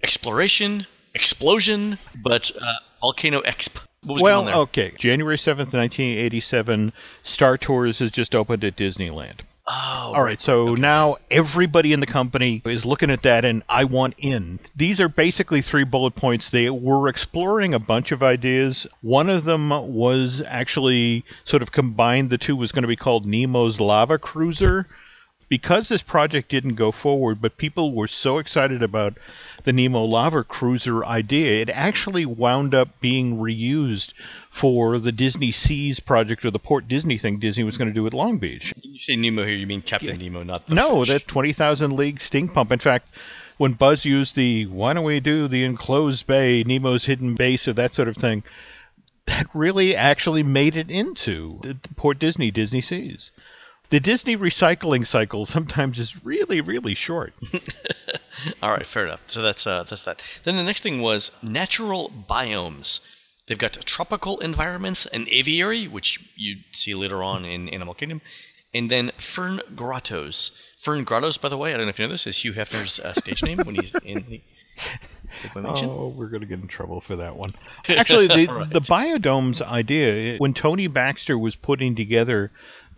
exploration, 0.02 0.86
explosion, 1.14 1.98
but 2.14 2.50
uh, 2.58 2.72
Volcano 3.02 3.42
Exp. 3.42 3.86
well, 4.02 4.48
okay. 4.48 4.92
January 4.96 5.36
7th, 5.36 5.74
1987, 5.74 6.94
Star 7.22 7.58
Tours 7.58 7.98
has 7.98 8.10
just 8.10 8.34
opened 8.34 8.64
at 8.64 8.76
Disneyland. 8.78 9.40
Oh, 9.72 10.14
All 10.16 10.24
right, 10.24 10.40
so 10.40 10.70
okay. 10.70 10.80
now 10.80 11.18
everybody 11.30 11.92
in 11.92 12.00
the 12.00 12.06
company 12.06 12.60
is 12.64 12.84
looking 12.84 13.08
at 13.08 13.22
that 13.22 13.44
and 13.44 13.62
I 13.68 13.84
want 13.84 14.14
in. 14.18 14.58
These 14.74 15.00
are 15.00 15.08
basically 15.08 15.62
three 15.62 15.84
bullet 15.84 16.16
points. 16.16 16.50
They 16.50 16.68
were 16.70 17.06
exploring 17.06 17.72
a 17.72 17.78
bunch 17.78 18.10
of 18.10 18.20
ideas. 18.20 18.88
One 19.00 19.30
of 19.30 19.44
them 19.44 19.70
was 19.70 20.42
actually 20.44 21.24
sort 21.44 21.62
of 21.62 21.70
combined, 21.70 22.30
the 22.30 22.38
two 22.38 22.56
was 22.56 22.72
going 22.72 22.82
to 22.82 22.88
be 22.88 22.96
called 22.96 23.26
Nemo's 23.26 23.78
Lava 23.78 24.18
Cruiser 24.18 24.88
because 25.48 25.88
this 25.88 26.02
project 26.02 26.48
didn't 26.48 26.76
go 26.76 26.90
forward, 26.90 27.40
but 27.40 27.56
people 27.58 27.94
were 27.94 28.08
so 28.08 28.38
excited 28.38 28.82
about 28.82 29.18
the 29.64 29.72
Nemo 29.72 30.04
Lava 30.04 30.44
Cruiser 30.44 31.04
idea, 31.04 31.62
it 31.62 31.70
actually 31.70 32.26
wound 32.26 32.74
up 32.74 33.00
being 33.00 33.36
reused 33.36 34.12
for 34.50 34.98
the 34.98 35.12
Disney 35.12 35.50
Seas 35.50 36.00
project 36.00 36.44
or 36.44 36.50
the 36.50 36.58
Port 36.58 36.88
Disney 36.88 37.18
thing 37.18 37.38
Disney 37.38 37.64
was 37.64 37.76
going 37.76 37.88
to 37.88 37.94
do 37.94 38.06
at 38.06 38.14
Long 38.14 38.38
Beach. 38.38 38.72
You 38.82 38.98
say 38.98 39.16
Nemo 39.16 39.44
here, 39.44 39.56
you 39.56 39.66
mean 39.66 39.82
Captain 39.82 40.18
yeah. 40.20 40.28
Nemo, 40.28 40.42
not 40.42 40.66
the 40.66 40.74
No, 40.74 41.04
fish. 41.04 41.12
that 41.12 41.26
20,000 41.26 41.96
League 41.96 42.20
stink 42.20 42.52
Pump. 42.52 42.72
In 42.72 42.78
fact, 42.78 43.14
when 43.56 43.74
Buzz 43.74 44.04
used 44.04 44.36
the 44.36 44.66
why 44.66 44.92
don't 44.94 45.04
we 45.04 45.20
do 45.20 45.48
the 45.48 45.64
enclosed 45.64 46.26
bay, 46.26 46.64
Nemo's 46.64 47.04
hidden 47.04 47.34
base, 47.34 47.68
or 47.68 47.72
that 47.74 47.92
sort 47.92 48.08
of 48.08 48.16
thing, 48.16 48.42
that 49.26 49.46
really 49.54 49.94
actually 49.94 50.42
made 50.42 50.76
it 50.76 50.90
into 50.90 51.60
Port 51.96 52.18
Disney, 52.18 52.50
Disney 52.50 52.80
Seas 52.80 53.30
the 53.90 54.00
Disney 54.00 54.36
recycling 54.36 55.06
cycle 55.06 55.44
sometimes 55.46 55.98
is 55.98 56.24
really, 56.24 56.60
really 56.60 56.94
short. 56.94 57.34
All 58.62 58.70
right, 58.70 58.86
fair 58.86 59.06
enough. 59.06 59.22
So 59.26 59.42
that's 59.42 59.66
uh, 59.66 59.84
that's 59.84 60.02
that. 60.04 60.20
Then 60.44 60.56
the 60.56 60.62
next 60.62 60.82
thing 60.82 61.00
was 61.00 61.36
natural 61.42 62.10
biomes. 62.28 63.00
They've 63.46 63.58
got 63.58 63.72
tropical 63.84 64.38
environments, 64.40 65.06
an 65.06 65.26
aviary, 65.28 65.88
which 65.88 66.18
you 66.36 66.58
see 66.70 66.94
later 66.94 67.22
on 67.22 67.44
in 67.44 67.68
Animal 67.68 67.94
Kingdom, 67.94 68.20
and 68.72 68.90
then 68.90 69.10
fern 69.16 69.60
grottos. 69.74 70.70
Fern 70.78 71.04
grottos, 71.04 71.36
by 71.36 71.48
the 71.48 71.58
way, 71.58 71.74
I 71.74 71.76
don't 71.76 71.86
know 71.86 71.90
if 71.90 71.98
you 71.98 72.06
know 72.06 72.12
this, 72.12 72.26
is 72.26 72.44
Hugh 72.44 72.52
Hefner's 72.52 73.00
uh, 73.00 73.12
stage 73.12 73.42
name 73.42 73.58
when 73.58 73.74
he's 73.74 73.94
in 74.04 74.24
the. 74.28 74.42
Oh, 75.54 76.12
we're 76.16 76.26
going 76.26 76.40
to 76.40 76.46
get 76.46 76.58
in 76.58 76.66
trouble 76.66 77.00
for 77.00 77.14
that 77.14 77.36
one. 77.36 77.54
Actually, 77.88 78.26
the, 78.26 78.46
right. 78.46 78.68
the 78.68 78.80
biodomes 78.80 79.62
idea, 79.62 80.36
when 80.38 80.54
Tony 80.54 80.88
Baxter 80.88 81.38
was 81.38 81.54
putting 81.54 81.94
together 81.94 82.50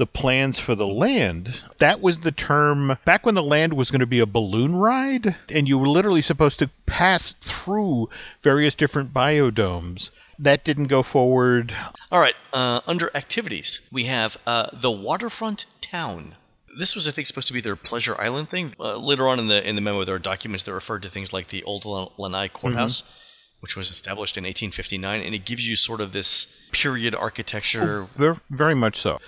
the 0.02 0.06
plans 0.06 0.58
for 0.58 0.74
the 0.74 0.84
land. 0.84 1.60
That 1.78 2.00
was 2.00 2.18
the 2.18 2.32
term 2.32 2.98
back 3.04 3.24
when 3.24 3.36
the 3.36 3.42
land 3.42 3.74
was 3.74 3.88
going 3.92 4.00
to 4.00 4.06
be 4.06 4.18
a 4.18 4.26
balloon 4.26 4.74
ride, 4.74 5.36
and 5.48 5.68
you 5.68 5.78
were 5.78 5.86
literally 5.86 6.22
supposed 6.22 6.58
to 6.58 6.70
pass 6.86 7.34
through 7.40 8.08
various 8.42 8.74
different 8.74 9.14
biodomes. 9.14 10.10
That 10.40 10.64
didn't 10.64 10.88
go 10.88 11.04
forward. 11.04 11.72
All 12.10 12.18
right, 12.18 12.34
uh, 12.52 12.80
under 12.84 13.16
activities, 13.16 13.88
we 13.92 14.06
have 14.06 14.38
uh, 14.44 14.70
the 14.72 14.90
waterfront 14.90 15.66
town. 15.80 16.34
This 16.76 16.96
was, 16.96 17.06
I 17.06 17.12
think, 17.12 17.28
supposed 17.28 17.46
to 17.46 17.54
be 17.54 17.60
their 17.60 17.76
Pleasure 17.76 18.20
Island 18.20 18.48
thing. 18.48 18.74
Uh, 18.80 18.96
later 18.96 19.28
on 19.28 19.38
in 19.38 19.46
the 19.46 19.64
in 19.64 19.76
the 19.76 19.82
memo, 19.82 20.02
there 20.02 20.16
are 20.16 20.18
documents 20.18 20.64
that 20.64 20.74
referred 20.74 21.02
to 21.02 21.08
things 21.08 21.32
like 21.32 21.46
the 21.46 21.62
Old 21.62 21.84
Lahaina 21.84 22.48
Courthouse. 22.48 23.02
Mm-hmm 23.02 23.18
which 23.60 23.76
was 23.76 23.90
established 23.90 24.36
in 24.36 24.42
1859, 24.42 25.20
and 25.20 25.36
it 25.36 25.44
gives 25.44 25.68
you 25.68 25.76
sort 25.76 26.00
of 26.00 26.10
this 26.10 26.68
period 26.72 27.14
architecture. 27.14 28.02
Oh, 28.02 28.10
very, 28.16 28.36
very 28.50 28.74
much 28.74 29.00
so 29.00 29.20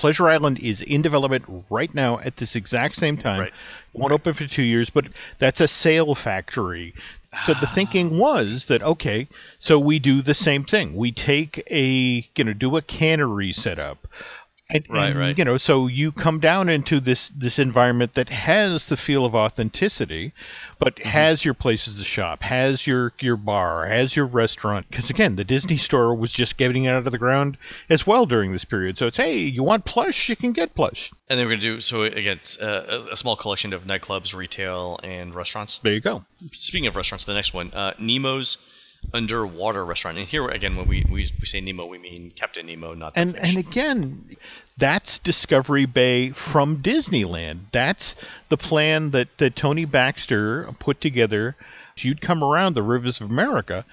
Pleasure 0.00 0.30
Island 0.30 0.58
is 0.60 0.80
in 0.80 1.02
development 1.02 1.44
right 1.68 1.94
now 1.94 2.20
at 2.20 2.38
this 2.38 2.56
exact 2.56 2.96
same 2.96 3.18
time. 3.18 3.40
Right. 3.40 3.52
Won't 3.92 4.14
open 4.14 4.32
for 4.32 4.46
two 4.46 4.62
years, 4.62 4.88
but 4.88 5.08
that's 5.38 5.60
a 5.60 5.68
sail 5.68 6.14
factory. 6.14 6.94
So 7.44 7.52
the 7.52 7.66
ah. 7.66 7.72
thinking 7.74 8.16
was 8.16 8.64
that 8.64 8.82
okay, 8.82 9.28
so 9.58 9.78
we 9.78 9.98
do 9.98 10.22
the 10.22 10.32
same 10.32 10.64
thing. 10.64 10.96
We 10.96 11.12
take 11.12 11.62
a 11.70 12.26
you 12.34 12.44
know 12.44 12.54
do 12.54 12.78
a 12.78 12.80
cannery 12.80 13.52
setup. 13.52 14.06
And, 14.72 14.84
Right, 14.88 15.10
and, 15.10 15.18
right. 15.18 15.36
You 15.38 15.44
know, 15.44 15.56
so 15.56 15.86
you 15.86 16.12
come 16.12 16.38
down 16.40 16.68
into 16.68 17.00
this 17.00 17.30
this 17.36 17.58
environment 17.58 18.14
that 18.14 18.28
has 18.28 18.86
the 18.86 18.96
feel 18.96 19.24
of 19.24 19.34
authenticity, 19.34 20.32
but 20.78 20.96
Mm-hmm. 20.96 21.08
has 21.08 21.44
your 21.44 21.54
places 21.54 21.96
to 21.96 22.04
shop, 22.04 22.42
has 22.42 22.86
your 22.86 23.12
your 23.20 23.36
bar, 23.36 23.86
has 23.86 24.14
your 24.16 24.26
restaurant. 24.26 24.86
Because 24.90 25.10
again, 25.10 25.36
the 25.36 25.44
Disney 25.44 25.76
Store 25.76 26.14
was 26.14 26.32
just 26.32 26.56
getting 26.56 26.86
out 26.86 27.04
of 27.06 27.12
the 27.12 27.18
ground 27.18 27.58
as 27.88 28.06
well 28.06 28.26
during 28.26 28.52
this 28.52 28.64
period. 28.64 28.96
So 28.98 29.06
it's 29.08 29.16
hey, 29.16 29.36
you 29.38 29.62
want 29.62 29.84
plush, 29.84 30.28
you 30.28 30.36
can 30.36 30.52
get 30.52 30.74
plush. 30.74 31.10
And 31.28 31.38
then 31.38 31.46
we're 31.46 31.52
gonna 31.52 31.60
do 31.62 31.80
so 31.80 32.02
again. 32.02 32.40
Uh, 32.60 32.82
a 32.88 33.12
a 33.12 33.16
small 33.16 33.36
collection 33.36 33.72
of 33.72 33.84
nightclubs, 33.84 34.34
retail, 34.34 34.98
and 35.02 35.34
restaurants. 35.34 35.78
There 35.78 35.92
you 35.94 36.00
go. 36.00 36.24
Speaking 36.52 36.86
of 36.86 36.96
restaurants, 36.96 37.24
the 37.24 37.34
next 37.34 37.52
one, 37.54 37.70
uh, 37.72 37.94
Nemo's 37.98 38.56
underwater 39.14 39.84
restaurant. 39.84 40.18
And 40.18 40.26
here 40.28 40.46
again, 40.48 40.76
when 40.76 40.86
we, 40.86 41.04
we, 41.08 41.30
we 41.40 41.46
say 41.46 41.60
Nemo, 41.60 41.86
we 41.86 41.98
mean 41.98 42.32
Captain 42.36 42.66
Nemo, 42.66 42.92
not 42.94 43.14
the 43.14 43.20
and 43.20 43.34
fish. 43.34 43.48
and 43.56 43.58
again 43.66 44.36
that's 44.76 45.18
discovery 45.18 45.86
bay 45.86 46.30
from 46.30 46.82
disneyland. 46.82 47.60
That's 47.72 48.14
the 48.48 48.56
plan 48.56 49.10
that 49.10 49.28
that 49.38 49.56
tony 49.56 49.84
baxter 49.84 50.68
put 50.78 51.00
together. 51.00 51.56
You'd 51.96 52.22
come 52.22 52.42
around 52.42 52.74
the 52.74 52.82
rivers 52.82 53.20
of 53.20 53.30
america 53.30 53.84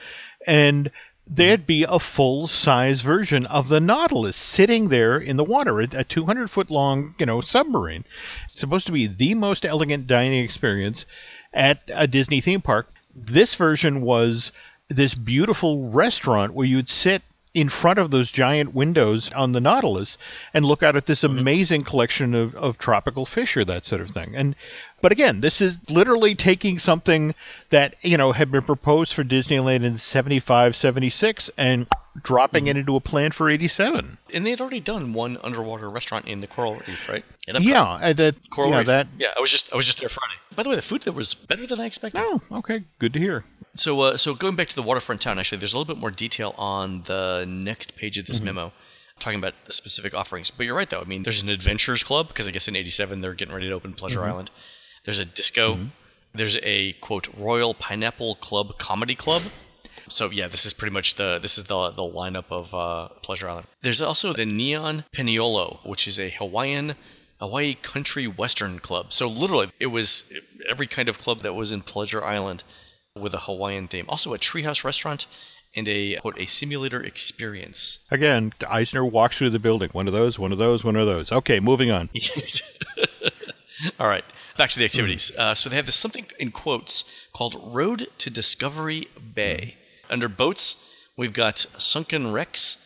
and 0.45 0.91
there'd 1.29 1.67
be 1.67 1.85
a 1.87 1.99
full 1.99 2.47
size 2.47 3.01
version 3.01 3.45
of 3.47 3.67
the 3.67 3.81
nautilus 3.81 4.37
sitting 4.37 4.87
there 4.87 5.17
in 5.17 5.35
the 5.35 5.43
water 5.43 5.79
a 5.79 6.03
200 6.03 6.49
foot 6.49 6.71
long 6.71 7.15
you 7.19 7.25
know 7.25 7.41
submarine. 7.41 8.05
It's 8.49 8.59
supposed 8.59 8.85
to 8.87 8.93
be 8.93 9.07
the 9.07 9.33
most 9.33 9.65
elegant 9.65 10.07
dining 10.07 10.43
experience 10.43 11.05
at 11.53 11.81
a 11.93 12.07
disney 12.07 12.41
theme 12.41 12.61
park. 12.61 12.91
This 13.13 13.55
version 13.55 14.01
was 14.01 14.51
this 14.89 15.15
beautiful 15.15 15.89
restaurant 15.89 16.53
where 16.53 16.67
you'd 16.67 16.89
sit 16.89 17.23
in 17.57 17.69
front 17.69 17.97
of 17.97 18.11
those 18.11 18.31
giant 18.31 18.75
windows 18.75 19.31
on 19.31 19.51
the 19.51 19.59
Nautilus 19.59 20.15
and 20.53 20.63
look 20.63 20.83
out 20.83 20.95
at 20.95 21.07
this 21.07 21.23
mm-hmm. 21.23 21.39
amazing 21.39 21.81
collection 21.81 22.35
of, 22.35 22.53
of 22.55 22.77
tropical 22.77 23.25
fish 23.25 23.57
or 23.57 23.65
that 23.65 23.83
sort 23.83 23.99
of 23.99 24.11
thing. 24.11 24.35
And 24.35 24.55
but 25.01 25.11
again, 25.11 25.41
this 25.41 25.59
is 25.59 25.79
literally 25.89 26.35
taking 26.35 26.77
something 26.77 27.33
that, 27.71 27.95
you 28.01 28.15
know, 28.15 28.31
had 28.31 28.51
been 28.51 28.61
proposed 28.61 29.11
for 29.11 29.23
Disneyland 29.23 29.83
in 29.83 29.97
75, 29.97 30.75
76 30.75 31.49
and 31.57 31.87
dropping 32.23 32.67
it 32.67 32.77
into 32.77 32.95
a 32.95 32.99
plan 32.99 33.31
for 33.31 33.49
87. 33.49 34.17
and 34.33 34.45
they 34.45 34.49
had 34.51 34.61
already 34.61 34.79
done 34.79 35.13
one 35.13 35.37
underwater 35.43 35.89
restaurant 35.89 36.27
in 36.27 36.39
the 36.39 36.47
Coral 36.47 36.75
Reef, 36.75 37.07
right? 37.09 37.23
Yeah, 37.47 37.83
uh, 37.83 38.13
that, 38.13 38.49
Coral 38.49 38.71
yeah, 38.71 38.77
Reef. 38.77 38.87
that. 38.87 39.07
Yeah, 39.17 39.27
I 39.35 39.39
was 39.39 39.51
just 39.51 39.73
I 39.73 39.77
was 39.77 39.85
just 39.85 39.99
there 39.99 40.09
Friday. 40.09 40.35
By 40.55 40.63
the 40.63 40.69
way, 40.69 40.75
the 40.75 40.81
food 40.81 41.01
there 41.03 41.13
was 41.13 41.33
better 41.33 41.65
than 41.67 41.79
I 41.79 41.85
expected. 41.85 42.21
Oh, 42.23 42.41
okay, 42.51 42.83
good 42.99 43.13
to 43.13 43.19
hear. 43.19 43.45
So, 43.73 44.01
uh, 44.01 44.17
so 44.17 44.33
going 44.33 44.55
back 44.55 44.67
to 44.69 44.75
the 44.75 44.81
waterfront 44.81 45.21
town, 45.21 45.37
actually, 45.37 45.59
there's 45.59 45.73
a 45.73 45.77
little 45.77 45.93
bit 45.93 45.99
more 46.01 46.09
detail 46.11 46.55
on 46.57 47.03
the 47.03 47.45
next 47.47 47.95
page 47.97 48.17
of 48.17 48.25
this 48.25 48.41
memo, 48.41 48.71
talking 49.19 49.37
about 49.37 49.53
the 49.65 49.73
specific 49.73 50.15
offerings. 50.15 50.49
But 50.49 50.65
you're 50.65 50.75
right, 50.75 50.89
though. 50.89 51.01
I 51.01 51.05
mean, 51.05 51.23
there's 51.23 51.43
an 51.43 51.49
adventures 51.49 52.03
club 52.03 52.27
because 52.29 52.47
I 52.47 52.51
guess 52.51 52.67
in 52.67 52.75
'87 52.75 53.21
they're 53.21 53.33
getting 53.33 53.53
ready 53.53 53.67
to 53.69 53.73
open 53.75 53.93
Pleasure 53.93 54.23
Island. 54.23 54.49
There's 55.03 55.19
a 55.19 55.25
disco. 55.25 55.77
There's 56.33 56.57
a 56.63 56.93
quote 56.93 57.29
Royal 57.37 57.73
Pineapple 57.73 58.35
Club 58.35 58.77
Comedy 58.77 59.15
Club. 59.15 59.43
So 60.09 60.29
yeah, 60.29 60.47
this 60.47 60.65
is 60.65 60.73
pretty 60.73 60.93
much 60.93 61.15
the 61.15 61.39
this 61.41 61.57
is 61.57 61.65
the 61.65 61.89
the 61.91 62.01
lineup 62.01 62.45
of 62.51 62.73
uh, 62.73 63.09
Pleasure 63.21 63.49
Island. 63.49 63.67
There's 63.81 64.01
also 64.01 64.33
the 64.33 64.45
Neon 64.45 65.05
Paniolo, 65.13 65.85
which 65.85 66.07
is 66.07 66.19
a 66.19 66.29
Hawaiian 66.29 66.95
Hawaii 67.39 67.75
country 67.75 68.27
western 68.27 68.79
club. 68.79 69.13
So 69.13 69.27
literally, 69.27 69.69
it 69.79 69.87
was 69.87 70.33
every 70.69 70.87
kind 70.87 71.09
of 71.09 71.17
club 71.17 71.41
that 71.41 71.53
was 71.53 71.71
in 71.71 71.81
Pleasure 71.81 72.23
Island 72.23 72.63
with 73.15 73.33
a 73.33 73.39
Hawaiian 73.39 73.87
theme. 73.87 74.05
Also, 74.09 74.33
a 74.33 74.37
treehouse 74.37 74.83
restaurant 74.83 75.27
and 75.75 75.87
a 75.87 76.15
quote 76.15 76.39
a 76.39 76.45
simulator 76.45 77.01
experience. 77.01 78.05
Again, 78.11 78.53
Eisner 78.67 79.05
walks 79.05 79.37
through 79.37 79.51
the 79.51 79.59
building. 79.59 79.89
One 79.91 80.07
of 80.07 80.13
those, 80.13 80.39
one 80.39 80.51
of 80.51 80.57
those, 80.57 80.83
one 80.83 80.95
of 80.95 81.05
those. 81.05 81.31
Okay, 81.31 81.59
moving 81.59 81.91
on. 81.91 82.09
All 83.99 84.07
right, 84.07 84.25
back 84.57 84.71
to 84.71 84.79
the 84.79 84.85
activities. 84.85 85.31
Uh, 85.37 85.53
so 85.53 85.69
they 85.69 85.75
have 85.75 85.85
this 85.85 85.95
something 85.95 86.25
in 86.39 86.51
quotes 86.51 87.27
called 87.33 87.55
Road 87.63 88.07
to 88.17 88.29
Discovery 88.29 89.07
Bay. 89.35 89.77
Under 90.09 90.29
boats, 90.29 90.83
we've 91.17 91.33
got 91.33 91.59
sunken 91.59 92.31
wrecks, 92.31 92.83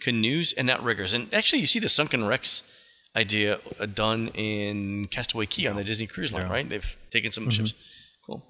canoes, 0.00 0.52
and 0.52 0.70
outriggers. 0.70 1.14
And 1.14 1.32
actually, 1.32 1.60
you 1.60 1.66
see 1.66 1.78
the 1.78 1.88
sunken 1.88 2.24
wrecks 2.26 2.72
idea 3.14 3.58
uh, 3.80 3.86
done 3.86 4.28
in 4.34 5.06
Castaway 5.06 5.46
Cay 5.46 5.66
on 5.66 5.76
the 5.76 5.84
Disney 5.84 6.06
Cruise 6.06 6.32
Line, 6.32 6.48
right? 6.50 6.68
They've 6.68 6.96
taken 7.10 7.30
some 7.32 7.48
ships. 7.50 7.74
Cool. 8.26 8.44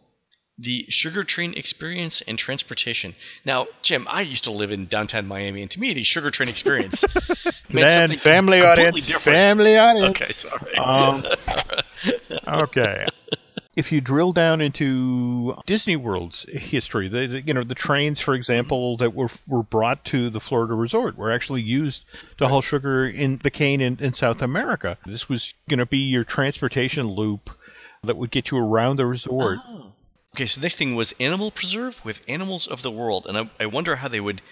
The 0.58 0.86
Sugar 0.88 1.22
Train 1.22 1.52
Experience 1.54 2.22
and 2.22 2.38
Transportation. 2.38 3.14
Now, 3.44 3.66
Jim, 3.82 4.06
I 4.10 4.22
used 4.22 4.42
to 4.44 4.50
live 4.50 4.72
in 4.72 4.86
downtown 4.86 5.26
Miami, 5.26 5.62
and 5.62 5.70
to 5.70 5.78
me, 5.78 5.92
the 5.92 6.02
Sugar 6.02 6.30
Train 6.30 6.48
Experience 6.48 7.04
meant 7.68 7.88
Then 7.88 8.08
something 8.08 8.18
family 8.18 8.60
completely 8.60 9.02
audience. 9.02 9.06
different. 9.06 9.44
Family 9.44 9.76
audience. 9.76 10.20
Okay, 10.22 10.32
sorry. 10.32 10.74
Um, 10.76 11.24
okay. 12.48 13.06
If 13.76 13.92
you 13.92 14.00
drill 14.00 14.32
down 14.32 14.62
into 14.62 15.54
Disney 15.66 15.96
World's 15.96 16.44
history, 16.50 17.08
the, 17.08 17.26
the- 17.26 17.42
you 17.42 17.52
know 17.54 17.62
the 17.62 17.74
trains, 17.74 18.18
for 18.20 18.34
example, 18.34 18.96
that 18.96 19.14
were 19.14 19.28
were 19.46 19.62
brought 19.62 20.04
to 20.06 20.30
the 20.30 20.40
Florida 20.40 20.74
resort 20.74 21.16
were 21.18 21.30
actually 21.30 21.60
used 21.62 22.04
to 22.38 22.48
haul 22.48 22.62
sugar 22.62 23.06
in 23.06 23.38
the 23.42 23.50
cane 23.50 23.80
in, 23.82 23.98
in 24.00 24.12
South 24.14 24.40
America. 24.40 24.96
This 25.06 25.28
was 25.28 25.52
going 25.68 25.78
to 25.78 25.86
be 25.86 25.98
your 25.98 26.24
transportation 26.24 27.06
loop 27.06 27.50
that 28.02 28.16
would 28.16 28.30
get 28.30 28.50
you 28.50 28.58
around 28.58 28.96
the 28.96 29.06
resort. 29.06 29.58
Okay, 30.34 30.46
so 30.46 30.60
next 30.60 30.76
thing 30.76 30.94
was 30.94 31.12
Animal 31.20 31.50
Preserve 31.50 32.02
with 32.04 32.22
Animals 32.28 32.66
of 32.66 32.82
the 32.82 32.90
World, 32.90 33.26
and 33.26 33.36
I, 33.38 33.50
I 33.60 33.66
wonder 33.66 33.96
how 33.96 34.08
they 34.08 34.20
would 34.20 34.42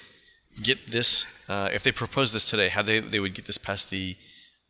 get 0.63 0.87
this 0.87 1.27
uh, 1.49 1.69
if 1.73 1.83
they 1.83 1.93
proposed 1.93 2.35
this 2.35 2.49
today. 2.49 2.69
How 2.69 2.83
they 2.83 3.01
they 3.01 3.21
would 3.21 3.35
get 3.35 3.47
this 3.47 3.59
past 3.59 3.91
the 3.91 4.17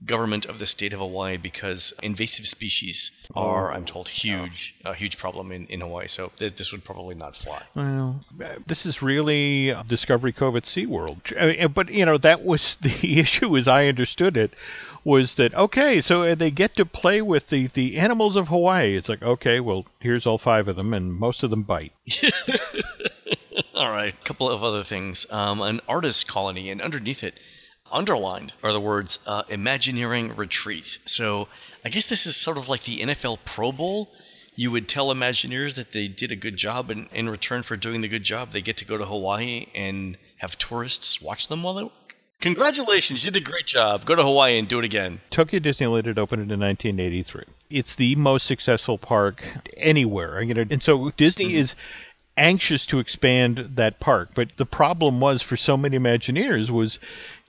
government 0.06 0.46
of 0.46 0.58
the 0.58 0.66
state 0.66 0.92
of 0.92 0.98
Hawaii 0.98 1.36
because 1.36 1.92
invasive 2.02 2.46
species 2.46 3.26
are, 3.34 3.72
I'm 3.72 3.84
told, 3.84 4.08
huge 4.08 4.74
a 4.84 4.94
huge 4.94 5.18
problem 5.18 5.50
in, 5.52 5.66
in 5.66 5.80
Hawaii. 5.80 6.08
So 6.08 6.30
th- 6.36 6.56
this 6.56 6.72
would 6.72 6.84
probably 6.84 7.14
not 7.14 7.36
fly. 7.36 7.62
Well, 7.74 8.24
this 8.66 8.86
is 8.86 9.02
really 9.02 9.74
Discovery 9.86 10.32
Cove 10.32 10.56
at 10.56 10.64
SeaWorld. 10.64 11.74
But, 11.74 11.90
you 11.90 12.04
know, 12.04 12.18
that 12.18 12.44
was 12.44 12.76
the 12.82 13.18
issue 13.18 13.56
as 13.56 13.68
I 13.68 13.86
understood 13.86 14.36
it 14.36 14.54
was 15.04 15.34
that, 15.34 15.54
okay, 15.54 16.00
so 16.00 16.22
uh, 16.22 16.34
they 16.34 16.50
get 16.50 16.74
to 16.76 16.86
play 16.86 17.20
with 17.20 17.48
the, 17.48 17.66
the 17.68 17.98
animals 17.98 18.36
of 18.36 18.48
Hawaii. 18.48 18.96
It's 18.96 19.08
like, 19.08 19.22
okay, 19.22 19.60
well, 19.60 19.84
here's 20.00 20.26
all 20.26 20.38
five 20.38 20.66
of 20.66 20.76
them, 20.76 20.94
and 20.94 21.12
most 21.12 21.42
of 21.42 21.50
them 21.50 21.62
bite. 21.62 21.92
All 23.74 23.90
right, 23.90 24.14
a 24.14 24.24
couple 24.24 24.48
of 24.48 24.62
other 24.62 24.82
things. 24.82 25.30
Um, 25.32 25.60
an 25.60 25.80
artist 25.88 26.28
colony, 26.28 26.70
and 26.70 26.80
underneath 26.80 27.22
it, 27.22 27.38
underlined 27.94 28.52
are 28.62 28.72
the 28.72 28.80
words 28.80 29.18
uh, 29.26 29.44
Imagineering 29.48 30.34
Retreat. 30.36 30.98
So 31.06 31.48
I 31.84 31.88
guess 31.88 32.06
this 32.06 32.26
is 32.26 32.36
sort 32.36 32.58
of 32.58 32.68
like 32.68 32.84
the 32.84 32.98
NFL 32.98 33.38
Pro 33.44 33.72
Bowl. 33.72 34.10
You 34.56 34.70
would 34.70 34.88
tell 34.88 35.08
Imagineers 35.08 35.74
that 35.74 35.92
they 35.92 36.08
did 36.08 36.30
a 36.30 36.36
good 36.36 36.56
job, 36.56 36.90
and 36.90 37.08
in 37.12 37.28
return 37.28 37.62
for 37.62 37.76
doing 37.76 38.02
the 38.02 38.08
good 38.08 38.22
job, 38.22 38.52
they 38.52 38.60
get 38.60 38.76
to 38.78 38.84
go 38.84 38.96
to 38.96 39.04
Hawaii 39.04 39.66
and 39.74 40.16
have 40.38 40.56
tourists 40.58 41.20
watch 41.20 41.48
them 41.48 41.62
while 41.62 41.74
they 41.74 41.82
work. 41.84 42.16
Congratulations, 42.40 43.24
you 43.24 43.30
did 43.30 43.42
a 43.42 43.44
great 43.44 43.66
job. 43.66 44.04
Go 44.04 44.14
to 44.14 44.22
Hawaii 44.22 44.58
and 44.58 44.68
do 44.68 44.78
it 44.78 44.84
again. 44.84 45.20
Tokyo 45.30 45.60
Disneyland 45.60 46.04
had 46.04 46.18
opened 46.18 46.52
in 46.52 46.60
1983. 46.60 47.44
It's 47.70 47.94
the 47.94 48.14
most 48.16 48.46
successful 48.46 48.98
park 48.98 49.42
anywhere. 49.76 50.42
You 50.42 50.54
know, 50.54 50.64
and 50.70 50.82
so 50.82 51.10
Disney 51.16 51.54
is 51.54 51.74
anxious 52.36 52.86
to 52.86 52.98
expand 52.98 53.58
that 53.74 54.00
park. 54.00 54.30
But 54.34 54.56
the 54.56 54.66
problem 54.66 55.20
was 55.20 55.42
for 55.42 55.56
so 55.56 55.76
many 55.76 55.98
Imagineers 55.98 56.70
was 56.70 56.98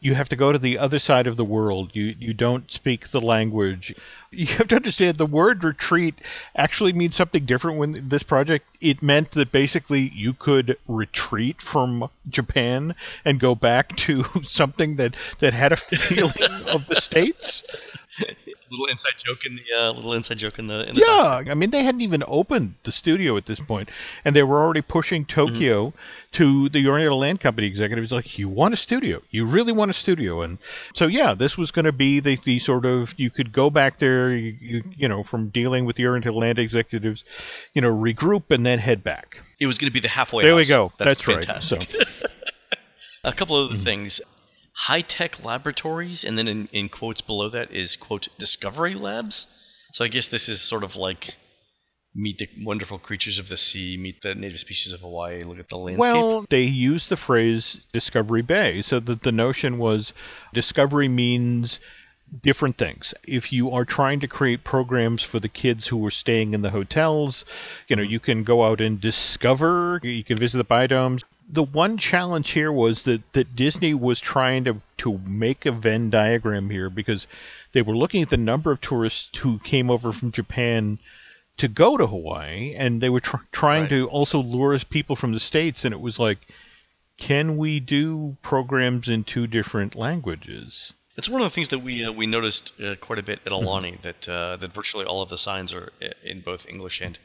you 0.06 0.14
have 0.14 0.30
to 0.30 0.36
go 0.36 0.52
to 0.52 0.60
the 0.60 0.78
other 0.78 1.00
side 1.00 1.26
of 1.26 1.36
the 1.36 1.44
world. 1.44 1.90
You 1.94 2.16
you 2.20 2.32
don't 2.32 2.72
speak 2.72 3.10
the 3.10 3.20
language. 3.20 3.96
You 4.30 4.46
have 4.58 4.68
to 4.68 4.76
understand 4.76 5.18
the 5.18 5.26
word 5.26 5.64
retreat 5.64 6.14
actually 6.56 6.94
means 6.94 7.16
something 7.16 7.44
different 7.44 7.80
when 7.80 8.08
this 8.10 8.22
project 8.22 8.68
it 8.82 9.02
meant 9.02 9.32
that 9.32 9.52
basically 9.52 10.12
you 10.14 10.34
could 10.34 10.78
retreat 10.88 11.60
from 11.60 12.08
Japan 12.30 12.94
and 13.26 13.40
go 13.40 13.56
back 13.56 13.96
to 14.06 14.24
something 14.44 14.98
that 14.98 15.16
that 15.40 15.54
had 15.54 15.72
a 15.72 15.78
feeling 15.78 16.52
of 16.68 16.86
the 16.86 17.02
states. 17.08 17.64
Little 18.72 18.86
inside 18.88 19.14
joke 19.24 19.46
in 19.46 19.58
the 19.58 19.78
uh, 19.78 19.92
little 19.92 20.14
inside 20.14 20.38
joke 20.38 20.58
in 20.58 20.68
the 20.68 20.90
in 20.90 20.96
the. 20.96 21.02
Yeah, 21.02 21.52
I 21.52 21.54
mean 21.54 21.70
they 21.70 21.84
hadn't 21.84 22.02
even 22.02 22.24
opened 22.28 22.76
the 22.84 22.92
studio 22.92 23.38
at 23.38 23.46
this 23.46 23.60
point, 23.60 23.90
and 24.24 24.36
they 24.36 24.42
were 24.42 24.60
already 24.60 24.82
pushing 24.82 25.24
Tokyo 25.24 25.94
to 26.32 26.68
the 26.70 26.88
Oriental 26.88 27.20
Land 27.20 27.40
Company 27.40 27.68
executives 27.68 28.12
like, 28.12 28.40
"You 28.40 28.50
want 28.50 28.74
a 28.74 28.78
studio? 28.78 29.22
You 29.30 29.46
really 29.46 29.72
want 29.72 29.92
a 29.92 29.94
studio?" 29.94 30.42
And 30.42 30.58
so 30.96 31.06
yeah, 31.06 31.36
this 31.36 31.58
was 31.58 31.70
going 31.70 31.86
to 31.86 31.92
be 31.92 32.20
the, 32.20 32.40
the 32.44 32.58
sort 32.58 32.86
of 32.86 33.14
you 33.18 33.30
could 33.30 33.52
go 33.52 33.70
back 33.70 34.00
there, 34.00 34.36
you, 34.36 34.58
you 34.60 34.84
you 34.98 35.08
know, 35.08 35.22
from 35.22 35.50
dealing 35.50 35.86
with 35.86 35.96
the 35.96 36.08
Oriental 36.08 36.36
Land 36.36 36.58
executives, 36.58 37.24
you 37.74 37.82
know, 37.82 37.94
regroup 37.94 38.50
and 38.50 38.66
then 38.66 38.80
head 38.80 39.04
back. 39.04 39.38
It 39.60 39.68
was 39.68 39.78
going 39.78 39.90
to 39.90 39.94
be 39.94 40.00
the 40.00 40.10
halfway. 40.10 40.44
There 40.44 40.56
we 40.56 40.66
go. 40.66 40.92
That's, 40.98 41.24
That's, 41.24 41.48
right. 41.48 41.62
So 41.62 41.78
A 43.26 43.34
couple 43.34 43.58
of 43.58 43.70
other 43.72 43.78
things. 43.78 44.22
High 44.76 45.02
tech 45.02 45.44
laboratories, 45.44 46.24
and 46.24 46.38
then 46.38 46.48
in, 46.48 46.68
in 46.72 46.90
quotes 46.90 47.22
below 47.22 47.50
that 47.50 47.72
is 47.72 47.96
quote 47.96 48.28
discovery 48.38 48.94
labs. 48.94 49.48
So 49.94 50.04
I 50.04 50.10
guess 50.10 50.28
this 50.28 50.50
is 50.50 50.62
sort 50.62 50.84
of 50.84 50.96
like 50.96 51.38
meet 52.14 52.38
the 52.38 52.50
wonderful 52.64 52.98
creatures 52.98 53.40
of 53.40 53.50
the 53.50 53.58
sea, 53.58 53.98
meet 53.98 54.22
the 54.22 54.36
native 54.36 54.60
species 54.60 54.94
of 54.94 55.02
Hawaii, 55.02 55.44
look 55.44 55.60
at 55.60 55.70
the 55.70 55.78
landscape. 55.78 56.14
Well, 56.14 56.46
they 56.50 56.64
use 56.64 57.08
the 57.08 57.18
phrase 57.18 57.86
Discovery 57.94 58.42
Bay, 58.42 58.82
so 58.82 59.00
that 59.02 59.24
the 59.24 59.32
notion 59.32 59.78
was 59.78 60.14
discovery 60.54 61.08
means 61.08 61.80
different 62.42 62.78
things. 62.78 63.14
If 63.28 63.54
you 63.54 63.72
are 63.72 63.86
trying 63.86 64.20
to 64.22 64.28
create 64.28 64.64
programs 64.64 65.22
for 65.22 65.40
the 65.40 65.50
kids 65.50 65.88
who 65.88 66.06
are 66.06 66.12
staying 66.12 66.54
in 66.54 66.62
the 66.62 66.72
hotels, 66.72 67.46
you 67.88 67.96
know, 67.96 68.04
mm-hmm. 68.04 68.12
you 68.12 68.20
can 68.20 68.44
go 68.44 68.64
out 68.64 68.82
and 68.82 69.00
discover, 69.00 70.00
you 70.04 70.24
can 70.24 70.38
visit 70.38 70.58
the 70.58 70.66
biodomes. 70.66 71.24
The 71.48 71.64
one 71.64 71.98
challenge 71.98 72.52
here 72.52 72.72
was 72.72 73.04
that, 73.04 73.22
that 73.34 73.56
Disney 73.56 73.94
was 73.94 74.20
trying 74.20 74.64
to, 74.64 74.82
to 74.98 75.20
make 75.20 75.66
a 75.66 75.72
Venn 75.72 76.10
diagram 76.10 76.70
here 76.70 76.90
because 76.90 77.28
they 77.74 77.82
were 77.82 77.96
looking 77.96 78.22
at 78.22 78.30
the 78.30 78.38
number 78.38 78.72
of 78.72 78.82
tourists 78.82 79.38
who 79.40 79.60
came 79.60 79.90
over 79.90 80.12
from 80.12 80.32
Japan 80.32 81.00
to 81.58 81.68
go 81.68 81.98
to 81.98 82.08
Hawaii, 82.08 82.74
and 82.76 83.00
they 83.00 83.10
were 83.10 83.22
tr- 83.22 83.38
trying 83.52 83.84
right. 83.84 83.90
to 83.92 84.08
also 84.08 84.40
lure 84.40 84.78
people 84.80 85.16
from 85.16 85.32
the 85.32 85.40
states. 85.40 85.86
And 85.86 85.94
it 85.94 86.02
was 86.02 86.20
like, 86.20 86.40
can 87.18 87.58
we 87.58 87.80
do 87.80 88.38
programs 88.42 89.08
in 89.08 89.24
two 89.24 89.48
different 89.48 89.96
languages? 89.96 90.94
It's 91.18 91.30
one 91.30 91.42
of 91.42 91.46
the 91.46 91.52
things 91.52 91.70
that 91.70 91.80
we 91.80 92.04
uh, 92.04 92.12
we 92.12 92.28
noticed 92.28 92.80
uh, 92.82 92.96
quite 92.96 93.20
a 93.20 93.24
bit 93.24 93.40
at 93.46 93.52
mm-hmm. 93.52 93.68
Mm-hmm. 93.68 94.02
that 94.02 94.28
uh, 94.28 94.58
that 94.58 94.74
virtually 94.74 95.06
all 95.06 95.22
of 95.22 95.30
the 95.30 95.38
signs 95.38 95.74
are 95.74 95.94
uh, 96.02 96.10
in 96.24 96.42
both 96.42 96.68
English 96.68 97.00
and 97.02 97.18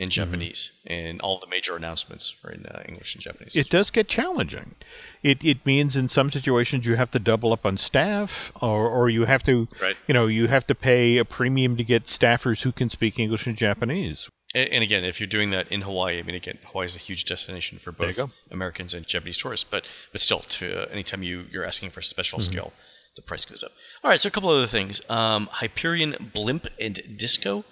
in 0.00 0.08
mm-hmm. 0.08 0.22
Japanese, 0.22 0.72
mm-hmm. 0.72 0.92
and 0.92 1.20
all 1.20 1.38
the 1.38 1.46
major 1.46 1.76
announcements 1.76 2.34
are 2.42 2.50
in 2.50 2.64
uh, 2.64 2.82
English 2.88 3.14
and 3.14 3.22
Japanese. 3.22 3.54
It 3.54 3.68
does 3.68 3.90
get 3.90 4.08
challenging. 4.08 4.74
It 5.22 5.44
it 5.44 5.64
means 5.66 5.94
in 5.94 6.08
some 6.08 6.32
situations 6.32 6.86
you 6.86 6.96
have 6.96 7.10
to 7.10 7.18
double 7.18 7.52
up 7.52 7.66
on 7.66 7.76
staff, 7.76 8.50
or 8.62 8.88
or 8.88 9.10
you 9.10 9.26
have 9.26 9.42
to 9.44 9.68
right. 9.80 9.96
you 10.08 10.14
know 10.14 10.26
you 10.26 10.48
have 10.48 10.66
to 10.68 10.74
pay 10.74 11.18
a 11.18 11.24
premium 11.24 11.76
to 11.76 11.84
get 11.84 12.04
staffers 12.04 12.62
who 12.62 12.72
can 12.72 12.88
speak 12.88 13.18
English 13.18 13.46
and 13.46 13.56
Japanese. 13.56 14.28
And, 14.54 14.68
and 14.70 14.82
again, 14.82 15.04
if 15.04 15.20
you're 15.20 15.28
doing 15.28 15.50
that 15.50 15.70
in 15.70 15.82
Hawaii, 15.82 16.18
I 16.18 16.22
mean, 16.22 16.34
again, 16.34 16.58
Hawaii 16.64 16.86
is 16.86 16.96
a 16.96 16.98
huge 16.98 17.26
destination 17.26 17.78
for 17.78 17.92
both 17.92 18.18
Americans 18.50 18.94
and 18.94 19.06
Japanese 19.06 19.36
tourists. 19.36 19.68
But 19.70 19.86
but 20.12 20.22
still, 20.22 20.40
to 20.40 20.82
uh, 20.82 20.86
anytime 20.90 21.22
you 21.22 21.44
you're 21.52 21.66
asking 21.66 21.90
for 21.90 22.00
special 22.00 22.38
mm-hmm. 22.38 22.52
skill 22.52 22.72
the 23.16 23.22
price 23.22 23.44
goes 23.44 23.64
up. 23.64 23.72
All 24.04 24.10
right, 24.10 24.20
so 24.20 24.28
a 24.28 24.30
couple 24.30 24.50
other 24.50 24.68
things. 24.68 25.02
Um, 25.10 25.48
Hyperion 25.50 26.30
Blimp 26.32 26.68
and 26.78 27.00
Disco 27.18 27.64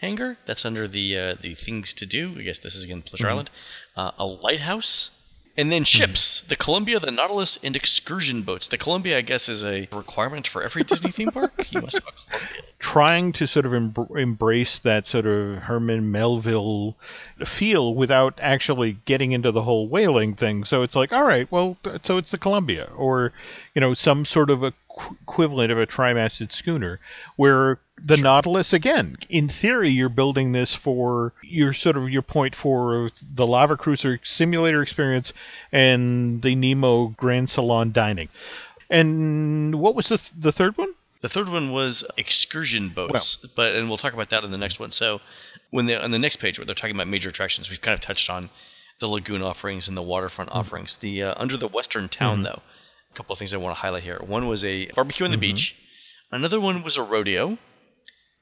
hangar. 0.00 0.36
That's 0.46 0.64
under 0.64 0.88
the 0.88 1.18
uh, 1.18 1.34
the 1.40 1.54
things 1.54 1.94
to 1.94 2.06
do. 2.06 2.34
I 2.38 2.42
guess 2.42 2.58
this 2.58 2.74
is 2.74 2.84
again 2.84 3.02
Pleasure 3.02 3.24
mm-hmm. 3.24 3.32
Island. 3.32 3.50
Uh, 3.96 4.10
a 4.18 4.26
lighthouse. 4.26 5.16
And 5.56 5.70
then 5.70 5.84
ships, 5.84 6.40
mm-hmm. 6.40 6.48
the 6.48 6.56
Columbia, 6.56 7.00
the 7.00 7.10
Nautilus, 7.10 7.58
and 7.62 7.76
excursion 7.76 8.42
boats. 8.42 8.68
The 8.68 8.78
Columbia, 8.78 9.18
I 9.18 9.20
guess, 9.20 9.48
is 9.48 9.62
a 9.62 9.88
requirement 9.92 10.46
for 10.46 10.62
every 10.62 10.84
Disney 10.84 11.10
theme 11.10 11.30
park. 11.32 11.72
You 11.72 11.82
must 11.82 11.98
have 11.98 12.04
a 12.06 12.12
Columbia. 12.12 12.62
Trying 12.78 13.32
to 13.32 13.46
sort 13.46 13.66
of 13.66 13.74
em- 13.74 13.94
embrace 14.16 14.78
that 14.78 15.06
sort 15.06 15.26
of 15.26 15.64
Herman 15.64 16.10
Melville 16.10 16.96
feel 17.44 17.94
without 17.94 18.38
actually 18.40 18.98
getting 19.04 19.32
into 19.32 19.50
the 19.50 19.62
whole 19.62 19.88
whaling 19.88 20.34
thing. 20.34 20.64
So 20.64 20.82
it's 20.82 20.96
like, 20.96 21.12
all 21.12 21.26
right, 21.26 21.50
well, 21.50 21.76
so 22.04 22.16
it's 22.16 22.30
the 22.30 22.38
Columbia, 22.38 22.88
or 22.96 23.32
you 23.74 23.80
know, 23.80 23.92
some 23.92 24.24
sort 24.24 24.50
of 24.50 24.62
a 24.62 24.72
equivalent 25.22 25.72
of 25.72 25.78
a 25.78 25.84
trimasted 25.84 26.52
schooner, 26.52 27.00
where 27.36 27.80
the 28.02 28.16
sure. 28.16 28.24
Nautilus, 28.24 28.72
again, 28.72 29.18
in 29.28 29.48
theory, 29.48 29.90
you're 29.90 30.08
building 30.08 30.52
this 30.52 30.74
for 30.74 31.32
your 31.42 31.72
sort 31.72 31.96
of 31.96 32.10
your 32.10 32.22
point 32.22 32.54
for 32.54 33.10
the 33.34 33.46
Lava 33.46 33.76
Cruiser 33.76 34.20
simulator 34.22 34.82
experience 34.82 35.32
and 35.72 36.42
the 36.42 36.54
Nemo 36.54 37.08
Grand 37.08 37.50
Salon 37.50 37.92
dining. 37.92 38.28
And 38.88 39.76
what 39.76 39.94
was 39.94 40.08
the 40.08 40.18
th- 40.18 40.32
the 40.36 40.52
third 40.52 40.76
one? 40.76 40.94
The 41.20 41.28
third 41.28 41.48
one 41.48 41.72
was 41.72 42.04
excursion 42.16 42.88
boats, 42.88 43.42
well, 43.42 43.52
but 43.54 43.74
and 43.76 43.88
we'll 43.88 43.98
talk 43.98 44.14
about 44.14 44.30
that 44.30 44.42
in 44.42 44.50
the 44.50 44.58
next 44.58 44.80
one. 44.80 44.90
So 44.90 45.20
when 45.70 45.86
they 45.86 45.96
on 45.96 46.10
the 46.10 46.18
next 46.18 46.36
page 46.36 46.58
where 46.58 46.64
they're 46.64 46.74
talking 46.74 46.96
about 46.96 47.08
major 47.08 47.28
attractions, 47.28 47.68
we've 47.68 47.80
kind 47.80 47.94
of 47.94 48.00
touched 48.00 48.30
on 48.30 48.48
the 48.98 49.06
lagoon 49.06 49.42
offerings 49.42 49.86
and 49.86 49.96
the 49.96 50.02
waterfront 50.02 50.50
mm-hmm. 50.50 50.58
offerings. 50.58 50.96
The 50.96 51.22
uh, 51.24 51.34
under 51.36 51.56
the 51.56 51.68
western 51.68 52.08
town 52.08 52.36
mm-hmm. 52.36 52.44
though, 52.44 52.62
a 53.12 53.14
couple 53.14 53.32
of 53.32 53.38
things 53.38 53.52
I 53.52 53.58
want 53.58 53.76
to 53.76 53.80
highlight 53.80 54.02
here. 54.02 54.18
One 54.24 54.48
was 54.48 54.64
a 54.64 54.86
barbecue 54.92 55.24
on 55.24 55.30
the 55.30 55.36
mm-hmm. 55.36 55.40
beach. 55.42 55.76
Another 56.32 56.60
one 56.60 56.82
was 56.82 56.96
a 56.96 57.02
rodeo. 57.02 57.58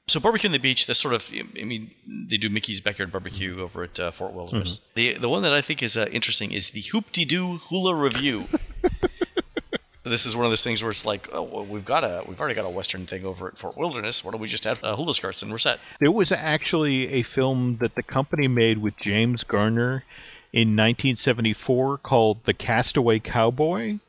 So 0.09 0.19
barbecue 0.19 0.47
on 0.47 0.51
the 0.51 0.59
beach. 0.59 0.87
That's 0.87 0.99
sort 0.99 1.13
of. 1.13 1.31
I 1.33 1.63
mean, 1.63 1.91
they 2.07 2.37
do 2.37 2.49
Mickey's 2.49 2.81
Backyard 2.81 3.11
Barbecue 3.11 3.53
mm-hmm. 3.53 3.61
over 3.61 3.83
at 3.83 3.99
uh, 3.99 4.11
Fort 4.11 4.33
Wilderness. 4.33 4.79
Mm-hmm. 4.79 4.91
The 4.95 5.13
the 5.19 5.29
one 5.29 5.43
that 5.43 5.53
I 5.53 5.61
think 5.61 5.83
is 5.83 5.95
uh, 5.95 6.07
interesting 6.11 6.51
is 6.51 6.71
the 6.71 6.81
Hoop-Dee-Doo 6.81 7.57
Hula 7.57 7.95
Review. 7.95 8.45
this 10.03 10.25
is 10.25 10.35
one 10.35 10.45
of 10.45 10.51
those 10.51 10.63
things 10.63 10.81
where 10.81 10.91
it's 10.91 11.05
like, 11.05 11.29
oh, 11.31 11.43
well, 11.43 11.65
we've 11.65 11.85
got 11.85 12.03
a, 12.03 12.23
we've 12.27 12.39
already 12.39 12.55
got 12.55 12.65
a 12.65 12.69
Western 12.69 13.05
thing 13.05 13.25
over 13.25 13.47
at 13.47 13.57
Fort 13.57 13.77
Wilderness. 13.77 14.23
Why 14.23 14.31
don't 14.31 14.41
we 14.41 14.47
just 14.47 14.65
add 14.65 14.79
uh, 14.83 14.95
hula 14.95 15.13
skirts 15.13 15.41
and 15.41 15.51
we're 15.51 15.57
set? 15.57 15.79
There 15.99 16.11
was 16.11 16.31
actually 16.31 17.13
a 17.13 17.23
film 17.23 17.77
that 17.77 17.95
the 17.95 18.03
company 18.03 18.47
made 18.47 18.79
with 18.79 18.97
James 18.97 19.43
Garner 19.43 20.03
in 20.51 20.69
1974 20.69 21.99
called 21.99 22.43
The 22.45 22.53
Castaway 22.53 23.19
Cowboy 23.19 23.99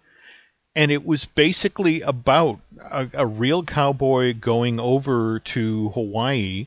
and 0.76 0.90
it 0.90 1.04
was 1.04 1.24
basically 1.24 2.00
about 2.00 2.60
a, 2.80 3.08
a, 3.14 3.26
real 3.26 3.64
cowboy 3.64 4.34
going 4.34 4.78
over 4.78 5.40
to 5.40 5.88
Hawaii. 5.90 6.66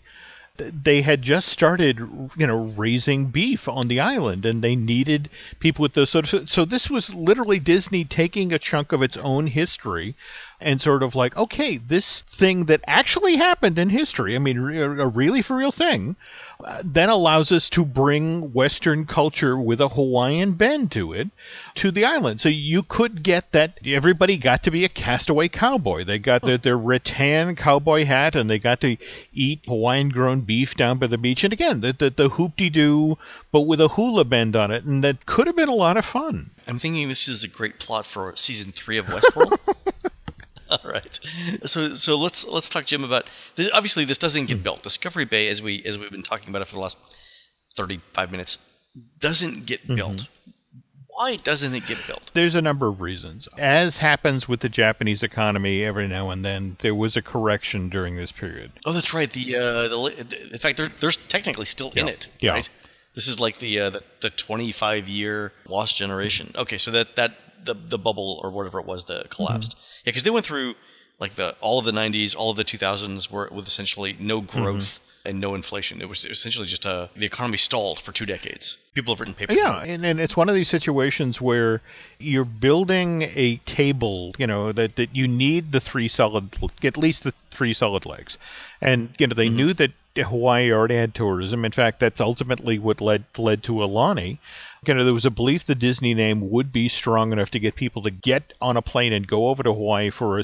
They 0.59 1.01
had 1.01 1.23
just 1.23 1.49
started, 1.49 1.97
you 2.37 2.45
know, 2.45 2.65
raising 2.77 3.31
beef 3.31 3.67
on 3.67 3.87
the 3.87 3.99
island, 3.99 4.45
and 4.45 4.63
they 4.63 4.75
needed 4.75 5.31
people 5.59 5.81
with 5.81 5.93
those 5.93 6.11
sort 6.11 6.31
of. 6.31 6.47
So 6.47 6.63
this 6.63 6.91
was 6.91 7.11
literally 7.11 7.57
Disney 7.57 8.05
taking 8.05 8.53
a 8.53 8.59
chunk 8.59 8.91
of 8.91 9.01
its 9.01 9.17
own 9.17 9.47
history, 9.47 10.15
and 10.63 10.81
sort 10.81 11.03
of 11.03 11.13
like, 11.13 11.35
okay, 11.37 11.77
this 11.77 12.21
thing 12.21 12.65
that 12.65 12.81
actually 12.87 13.35
happened 13.35 13.77
in 13.77 13.89
history. 13.89 14.35
I 14.35 14.39
mean, 14.39 14.57
a 14.57 15.07
really 15.07 15.41
for 15.41 15.55
real 15.55 15.71
thing 15.71 16.15
uh, 16.63 16.81
then 16.83 17.09
allows 17.09 17.51
us 17.51 17.69
to 17.71 17.85
bring 17.85 18.53
Western 18.53 19.05
culture 19.05 19.59
with 19.59 19.81
a 19.81 19.89
Hawaiian 19.89 20.53
bend 20.53 20.91
to 20.93 21.13
it 21.13 21.29
to 21.75 21.91
the 21.91 22.05
island. 22.05 22.39
So 22.39 22.49
you 22.49 22.83
could 22.83 23.23
get 23.23 23.51
that 23.51 23.79
everybody 23.85 24.37
got 24.37 24.63
to 24.63 24.71
be 24.71 24.85
a 24.85 24.89
castaway 24.89 25.49
cowboy. 25.49 26.05
They 26.05 26.19
got 26.19 26.41
their, 26.41 26.57
their 26.57 26.77
rattan 26.77 27.55
cowboy 27.55 28.05
hat 28.05 28.35
and 28.35 28.49
they 28.49 28.59
got 28.59 28.79
to 28.81 28.97
eat 29.33 29.65
Hawaiian 29.67 30.09
grown 30.09 30.41
beef 30.43 30.75
down 30.75 30.97
by 30.97 31.07
the 31.07 31.17
beach. 31.17 31.43
And 31.43 31.53
again, 31.53 31.81
the, 31.81 31.93
the, 31.93 32.09
the 32.09 32.29
hoop-dee-doo, 32.29 33.17
but 33.51 33.61
with 33.61 33.81
a 33.81 33.89
hula 33.89 34.25
bend 34.25 34.55
on 34.55 34.71
it. 34.71 34.83
And 34.83 35.03
that 35.03 35.25
could 35.25 35.47
have 35.47 35.55
been 35.55 35.69
a 35.69 35.75
lot 35.75 35.97
of 35.97 36.05
fun. 36.05 36.51
I'm 36.67 36.79
thinking 36.79 37.07
this 37.07 37.27
is 37.27 37.43
a 37.43 37.49
great 37.49 37.79
plot 37.79 38.05
for 38.05 38.35
season 38.35 38.71
three 38.71 38.97
of 38.97 39.07
Westworld. 39.07 39.57
All 40.69 40.91
right. 40.91 41.19
So 41.63 41.93
so 41.93 42.17
let's 42.17 42.47
let's 42.47 42.69
talk, 42.69 42.85
Jim, 42.85 43.03
about 43.03 43.29
this, 43.55 43.69
obviously 43.73 44.05
this 44.05 44.17
doesn't 44.17 44.47
get 44.47 44.63
built. 44.63 44.81
Discovery 44.81 45.25
Bay, 45.25 45.47
as 45.47 45.61
we 45.61 45.83
as 45.83 45.99
we've 45.99 46.09
been 46.09 46.23
talking 46.23 46.49
about 46.49 46.61
it 46.61 46.65
for 46.65 46.75
the 46.75 46.81
last 46.81 46.97
thirty 47.75 47.99
five 48.13 48.31
minutes, 48.31 48.57
doesn't 49.19 49.65
get 49.65 49.83
mm-hmm. 49.83 49.95
built. 49.95 50.27
Why 51.15 51.35
doesn't 51.35 51.75
it 51.75 51.85
get 51.85 52.05
built? 52.07 52.31
There's 52.33 52.55
a 52.55 52.61
number 52.61 52.87
of 52.87 52.99
reasons. 52.99 53.47
As 53.57 53.97
happens 53.97 54.47
with 54.47 54.61
the 54.61 54.69
Japanese 54.69 55.21
economy, 55.21 55.83
every 55.83 56.07
now 56.07 56.31
and 56.31 56.43
then 56.43 56.77
there 56.81 56.95
was 56.95 57.15
a 57.15 57.21
correction 57.21 57.89
during 57.89 58.15
this 58.15 58.31
period. 58.31 58.71
Oh, 58.85 58.91
that's 58.91 59.13
right. 59.13 59.29
The, 59.29 59.55
uh, 59.55 59.87
the 59.89 60.49
in 60.51 60.57
fact, 60.57 60.81
there's 60.99 61.17
technically 61.17 61.65
still 61.65 61.91
yeah. 61.95 62.01
in 62.01 62.09
it. 62.09 62.27
Yeah. 62.39 62.51
Right? 62.53 62.69
This 63.13 63.27
is 63.27 63.39
like 63.39 63.59
the 63.59 63.79
uh, 63.79 63.89
the, 63.91 64.03
the 64.21 64.29
25 64.31 65.07
year 65.07 65.53
lost 65.67 65.97
generation. 65.97 66.51
Okay, 66.55 66.79
so 66.79 66.89
that 66.91 67.15
that 67.15 67.37
the 67.63 67.75
the 67.75 67.97
bubble 67.99 68.39
or 68.43 68.49
whatever 68.49 68.79
it 68.79 68.85
was 68.85 69.05
that 69.05 69.29
collapsed. 69.29 69.77
Mm-hmm. 69.77 70.01
Yeah, 70.05 70.09
because 70.09 70.23
they 70.23 70.31
went 70.31 70.45
through 70.45 70.73
like 71.19 71.33
the 71.33 71.55
all 71.61 71.79
of 71.79 71.85
the 71.85 71.91
90s, 71.91 72.35
all 72.35 72.51
of 72.51 72.57
the 72.57 72.63
2000s 72.63 73.29
were 73.29 73.49
with 73.51 73.67
essentially 73.67 74.15
no 74.19 74.41
mm-hmm. 74.41 74.63
growth. 74.63 74.99
Mm-hmm. 74.99 75.09
And 75.25 75.39
no 75.39 75.55
inflation. 75.55 76.01
It 76.01 76.09
was 76.09 76.25
essentially 76.25 76.67
just 76.67 76.85
a 76.85 76.91
uh, 76.91 77.07
the 77.15 77.25
economy 77.25 77.55
stalled 77.55 77.97
for 77.97 78.11
two 78.11 78.25
decades. 78.25 78.77
People 78.93 79.13
have 79.13 79.21
written 79.21 79.33
papers. 79.33 79.55
Yeah, 79.55 79.81
and, 79.81 80.05
and 80.05 80.19
it's 80.19 80.35
one 80.35 80.49
of 80.49 80.55
these 80.55 80.67
situations 80.67 81.39
where 81.39 81.81
you're 82.19 82.43
building 82.43 83.23
a 83.33 83.55
table. 83.65 84.35
You 84.37 84.47
know 84.47 84.73
that, 84.73 84.97
that 84.97 85.15
you 85.15 85.27
need 85.29 85.71
the 85.71 85.79
three 85.79 86.09
solid, 86.09 86.57
at 86.83 86.97
least 86.97 87.23
the 87.23 87.33
three 87.51 87.71
solid 87.71 88.05
legs, 88.05 88.37
and 88.81 89.15
you 89.17 89.27
know 89.27 89.33
they 89.33 89.47
mm-hmm. 89.47 89.55
knew 89.55 89.73
that 89.73 89.91
Hawaii 90.15 90.71
already 90.71 90.95
had 90.95 91.15
tourism. 91.15 91.65
In 91.65 91.71
fact, 91.71 91.99
that's 91.99 92.21
ultimately 92.21 92.79
what 92.79 93.01
led 93.01 93.25
led 93.37 93.63
to 93.63 93.73
Aulani 93.73 94.39
you 94.87 94.93
know, 94.93 95.03
there 95.03 95.13
was 95.13 95.25
a 95.25 95.31
belief 95.31 95.65
the 95.65 95.75
Disney 95.75 96.13
name 96.13 96.49
would 96.49 96.71
be 96.71 96.89
strong 96.89 97.31
enough 97.31 97.51
to 97.51 97.59
get 97.59 97.75
people 97.75 98.01
to 98.03 98.11
get 98.11 98.53
on 98.61 98.77
a 98.77 98.81
plane 98.81 99.13
and 99.13 99.27
go 99.27 99.47
over 99.47 99.63
to 99.63 99.73
Hawaii 99.73 100.09
for 100.09 100.39
a 100.39 100.43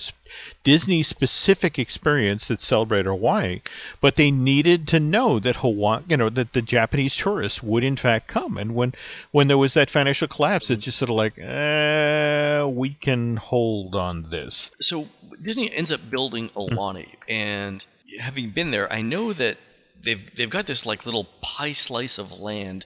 Disney 0.64 1.04
specific 1.04 1.78
experience 1.78 2.48
that 2.48 2.62
celebrated 2.62 3.10
Hawaii, 3.10 3.62
but 4.02 4.16
they 4.16 4.32
needed 4.32 4.88
to 4.90 5.00
know 5.00 5.40
that 5.40 5.58
Hawaii, 5.58 6.04
you 6.08 6.18
know, 6.18 6.30
that 6.30 6.54
the 6.54 6.62
Japanese 6.62 7.16
tourists 7.16 7.64
would 7.64 7.84
in 7.84 7.98
fact 7.98 8.28
come. 8.28 8.58
And 8.58 8.76
when 8.76 8.94
when 9.32 9.48
there 9.48 9.58
was 9.58 9.74
that 9.74 9.90
financial 9.90 10.28
collapse, 10.28 10.70
it's 10.70 10.86
just 10.86 11.00
sort 11.00 11.10
of 11.10 11.16
like, 11.16 11.38
eh, 11.38 12.64
we 12.64 12.92
can 12.94 13.38
hold 13.38 13.96
on 13.96 14.24
this. 14.30 14.72
So 14.82 15.08
Disney 15.42 15.74
ends 15.74 15.92
up 15.92 16.10
building 16.10 16.50
mm-hmm. 16.50 16.74
Aulani, 16.78 17.08
mm-hmm. 17.08 17.32
and 17.32 17.86
having 18.20 18.50
been 18.50 18.72
there, 18.72 18.92
I 18.92 19.02
know 19.02 19.34
that 19.34 19.58
they've 20.02 20.36
they've 20.36 20.50
got 20.50 20.66
this 20.66 20.86
like 20.86 21.06
little 21.06 21.26
pie 21.42 21.72
slice 21.74 22.18
of 22.18 22.40
land 22.40 22.86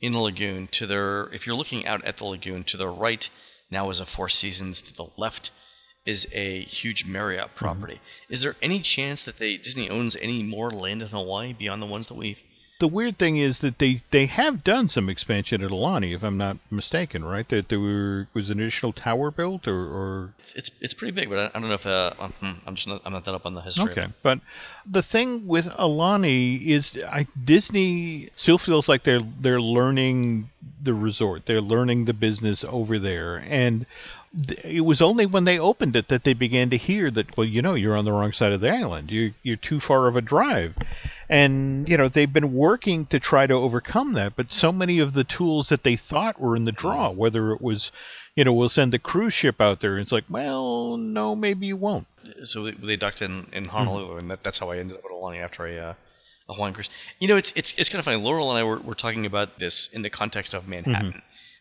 in 0.00 0.12
the 0.12 0.18
lagoon 0.18 0.68
to 0.68 0.86
their 0.86 1.32
if 1.32 1.46
you're 1.46 1.56
looking 1.56 1.86
out 1.86 2.04
at 2.04 2.18
the 2.18 2.24
lagoon 2.24 2.64
to 2.64 2.76
the 2.76 2.88
right 2.88 3.28
now 3.70 3.90
is 3.90 4.00
a 4.00 4.06
Four 4.06 4.28
Seasons. 4.28 4.82
To 4.82 4.94
the 4.94 5.06
left 5.16 5.50
is 6.04 6.28
a 6.32 6.60
huge 6.62 7.06
Marriott 7.06 7.46
mm-hmm. 7.46 7.54
property. 7.56 8.00
Is 8.28 8.42
there 8.42 8.56
any 8.62 8.80
chance 8.80 9.24
that 9.24 9.38
they 9.38 9.56
Disney 9.56 9.88
owns 9.88 10.16
any 10.16 10.42
more 10.42 10.70
land 10.70 11.02
in 11.02 11.08
Hawaii 11.08 11.52
beyond 11.52 11.82
the 11.82 11.86
ones 11.86 12.08
that 12.08 12.14
we've 12.14 12.42
the 12.84 12.88
weird 12.88 13.16
thing 13.16 13.38
is 13.38 13.60
that 13.60 13.78
they, 13.78 14.02
they 14.10 14.26
have 14.26 14.62
done 14.62 14.88
some 14.88 15.08
expansion 15.08 15.64
at 15.64 15.70
Aulani, 15.70 16.14
if 16.14 16.22
I'm 16.22 16.36
not 16.36 16.58
mistaken, 16.70 17.24
right? 17.24 17.48
That 17.48 17.70
there 17.70 17.80
were, 17.80 18.28
was 18.34 18.50
an 18.50 18.60
additional 18.60 18.92
tower 18.92 19.30
built, 19.30 19.66
or, 19.66 19.74
or... 19.74 20.34
It's, 20.38 20.52
it's, 20.52 20.70
it's 20.82 20.92
pretty 20.92 21.12
big, 21.12 21.30
but 21.30 21.38
I, 21.38 21.46
I 21.46 21.60
don't 21.60 21.68
know 21.70 21.76
if 21.76 21.86
uh, 21.86 22.12
I'm, 22.20 22.32
hmm, 22.32 22.52
I'm 22.66 22.74
just 22.74 22.86
not, 22.86 23.00
I'm 23.06 23.14
not 23.14 23.24
that 23.24 23.34
up 23.34 23.46
on 23.46 23.54
the 23.54 23.62
history. 23.62 23.92
Okay, 23.92 24.08
but 24.22 24.40
the 24.84 25.02
thing 25.02 25.46
with 25.46 25.64
Aulani 25.78 26.66
is, 26.66 27.02
I, 27.08 27.26
Disney 27.42 28.28
still 28.36 28.58
feels 28.58 28.86
like 28.86 29.04
they're 29.04 29.24
they're 29.40 29.62
learning 29.62 30.50
the 30.82 30.92
resort, 30.92 31.46
they're 31.46 31.62
learning 31.62 32.04
the 32.04 32.12
business 32.12 32.64
over 32.64 32.98
there, 32.98 33.36
and 33.48 33.86
it 34.62 34.84
was 34.84 35.00
only 35.00 35.24
when 35.26 35.44
they 35.44 35.58
opened 35.58 35.96
it 35.96 36.08
that 36.08 36.24
they 36.24 36.34
began 36.34 36.68
to 36.68 36.76
hear 36.76 37.10
that 37.10 37.36
well 37.36 37.46
you 37.46 37.62
know 37.62 37.74
you're 37.74 37.96
on 37.96 38.04
the 38.04 38.12
wrong 38.12 38.32
side 38.32 38.52
of 38.52 38.60
the 38.60 38.70
island. 38.70 39.10
You 39.10 39.32
you're 39.42 39.56
too 39.56 39.80
far 39.80 40.08
of 40.08 40.16
a 40.16 40.20
drive 40.20 40.74
and 41.28 41.88
you 41.88 41.96
know 41.96 42.08
they've 42.08 42.32
been 42.32 42.52
working 42.52 43.06
to 43.06 43.18
try 43.18 43.46
to 43.46 43.54
overcome 43.54 44.12
that 44.14 44.34
but 44.36 44.50
so 44.50 44.72
many 44.72 44.98
of 44.98 45.12
the 45.12 45.24
tools 45.24 45.68
that 45.68 45.82
they 45.82 45.96
thought 45.96 46.40
were 46.40 46.56
in 46.56 46.64
the 46.64 46.72
draw 46.72 47.10
whether 47.10 47.52
it 47.52 47.60
was 47.60 47.90
you 48.34 48.44
know 48.44 48.52
we'll 48.52 48.68
send 48.68 48.92
a 48.94 48.98
cruise 48.98 49.32
ship 49.32 49.60
out 49.60 49.80
there 49.80 49.98
it's 49.98 50.12
like 50.12 50.24
well 50.28 50.96
no 50.96 51.34
maybe 51.34 51.66
you 51.66 51.76
won't 51.76 52.06
so 52.44 52.70
they 52.70 52.96
ducked 52.96 53.22
in 53.22 53.46
in 53.52 53.66
honolulu 53.66 54.08
mm-hmm. 54.08 54.18
and 54.18 54.30
that, 54.30 54.42
that's 54.42 54.58
how 54.58 54.70
i 54.70 54.78
ended 54.78 54.96
up 54.96 55.02
with 55.04 55.12
Aulani 55.12 55.38
after 55.38 55.66
a 55.66 55.78
uh, 55.78 55.94
a 56.46 56.52
Hawaiian 56.52 56.74
cruise. 56.74 56.90
You 57.20 57.28
know, 57.28 57.38
it's 57.38 57.54
it's 57.56 57.72
it's 57.78 57.88
kind 57.88 57.98
of 57.98 58.04
funny. 58.04 58.22
Laurel 58.22 58.50
and 58.50 58.58
I 58.58 58.64
were, 58.64 58.78
were 58.78 58.94
talking 58.94 59.24
about 59.24 59.56
this 59.56 59.90
in 59.94 60.02
the 60.02 60.10
context 60.10 60.52
of 60.52 60.68
Manhattan. 60.68 61.12
Mm-hmm. 61.12 61.18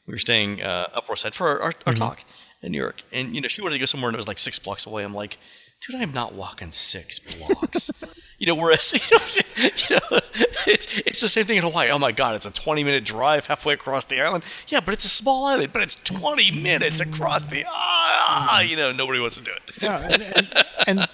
We 0.07 0.11
were 0.11 0.17
staying 0.17 0.61
uh, 0.61 0.87
Upper 0.93 1.15
Side 1.15 1.33
for 1.33 1.47
our, 1.47 1.59
our, 1.59 1.65
our 1.65 1.71
mm-hmm. 1.71 1.93
talk, 1.93 2.25
in 2.63 2.71
New 2.71 2.79
York. 2.79 3.03
And 3.11 3.35
you 3.35 3.41
know, 3.41 3.47
she 3.47 3.61
wanted 3.61 3.75
to 3.75 3.79
go 3.79 3.85
somewhere 3.85 4.09
and 4.09 4.15
it 4.15 4.17
was 4.17 4.27
like 4.27 4.39
six 4.39 4.57
blocks 4.57 4.85
away. 4.85 5.03
I'm 5.03 5.13
like, 5.13 5.37
dude, 5.85 6.01
I'm 6.01 6.13
not 6.13 6.33
walking 6.33 6.71
six 6.71 7.19
blocks. 7.19 7.91
you 8.37 8.47
know, 8.47 8.55
whereas 8.55 8.93
you 9.11 9.17
know, 9.17 9.69
you 9.89 9.95
know, 9.95 10.19
it's 10.67 10.99
it's 10.99 11.21
the 11.21 11.29
same 11.29 11.45
thing 11.45 11.57
in 11.57 11.63
Hawaii. 11.63 11.89
Oh 11.89 11.99
my 11.99 12.11
God, 12.11 12.35
it's 12.35 12.45
a 12.45 12.51
20 12.53 12.83
minute 12.83 13.05
drive 13.05 13.47
halfway 13.47 13.73
across 13.73 14.05
the 14.05 14.21
island. 14.21 14.43
Yeah, 14.67 14.79
but 14.79 14.93
it's 14.93 15.05
a 15.05 15.09
small 15.09 15.45
island. 15.45 15.73
But 15.73 15.83
it's 15.83 15.95
20 15.95 16.51
minutes 16.51 16.99
across 16.99 17.45
the 17.45 17.65
ah. 17.67 18.61
You 18.61 18.75
know, 18.75 18.91
nobody 18.91 19.19
wants 19.19 19.37
to 19.37 19.43
do 19.43 19.51
it. 19.51 19.81
Yeah, 19.81 19.99
and, 19.99 20.23
and, 20.23 20.65
and 20.87 21.07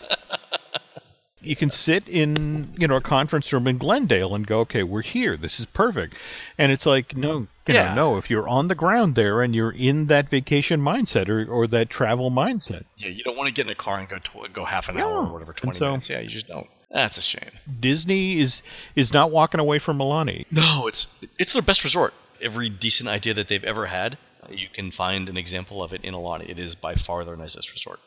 you 1.50 1.56
can 1.56 1.72
sit 1.72 2.08
in 2.08 2.76
you 2.78 2.88
know 2.88 2.98
a 2.98 3.02
conference 3.02 3.52
room 3.52 3.68
in 3.68 3.80
Glendale 3.80 4.36
and 4.36 4.46
go, 4.46 4.60
okay, 4.60 4.84
we're 4.84 5.02
here. 5.02 5.36
This 5.36 5.60
is 5.60 5.66
perfect. 5.66 6.16
And 6.60 6.72
it's 6.72 6.86
like, 6.86 7.18
no, 7.18 7.40
you 7.40 7.48
yeah. 7.74 7.96
know, 7.96 8.12
no. 8.12 8.18
If 8.18 8.30
you're 8.30 8.48
on 8.48 8.68
the 8.68 8.76
ground 8.76 9.16
there 9.16 9.42
and 9.42 9.56
you're 9.56 9.72
in 9.72 10.06
that 10.08 10.30
vacation 10.30 10.80
mindset 10.80 11.28
or, 11.28 11.52
or 11.52 11.66
that 11.66 11.90
travel 11.90 12.30
mindset, 12.30 12.84
yeah, 12.98 13.10
you 13.10 13.24
don't 13.24 13.36
want 13.36 13.48
to 13.48 13.52
get 13.52 13.66
in 13.66 13.72
a 13.72 13.76
car 13.76 13.98
and 13.98 14.08
go 14.08 14.20
to, 14.20 14.50
go 14.54 14.64
half 14.64 14.90
an 14.90 14.98
yeah. 14.98 15.06
hour 15.06 15.26
or 15.26 15.34
whatever, 15.34 15.54
twenty 15.54 15.80
so, 15.80 15.86
minutes. 15.86 16.08
Yeah, 16.08 16.20
you 16.20 16.30
just 16.30 16.48
don't. 16.48 16.68
That's 16.92 17.18
a 17.18 17.22
shame. 17.22 17.50
Disney 17.80 18.40
is 18.40 18.62
is 18.96 19.12
not 19.12 19.32
walking 19.32 19.60
away 19.60 19.80
from 19.80 19.98
Aulani. 19.98 20.46
No, 20.52 20.86
it's 20.86 21.20
it's 21.40 21.54
their 21.54 21.64
best 21.64 21.84
resort. 21.84 22.14
Every 22.40 22.70
decent 22.70 23.10
idea 23.10 23.34
that 23.34 23.48
they've 23.48 23.64
ever 23.64 23.88
had, 23.88 24.20
you 24.50 24.68
can 24.72 24.92
find 24.92 25.28
an 25.28 25.36
example 25.36 25.82
of 25.82 25.94
it 25.94 26.02
in 26.04 26.14
Aulani. 26.14 26.48
It 26.48 26.60
is 26.60 26.76
by 26.76 26.94
far 26.94 27.26
their 27.26 27.36
nicest 27.36 27.74
resort. 27.74 28.00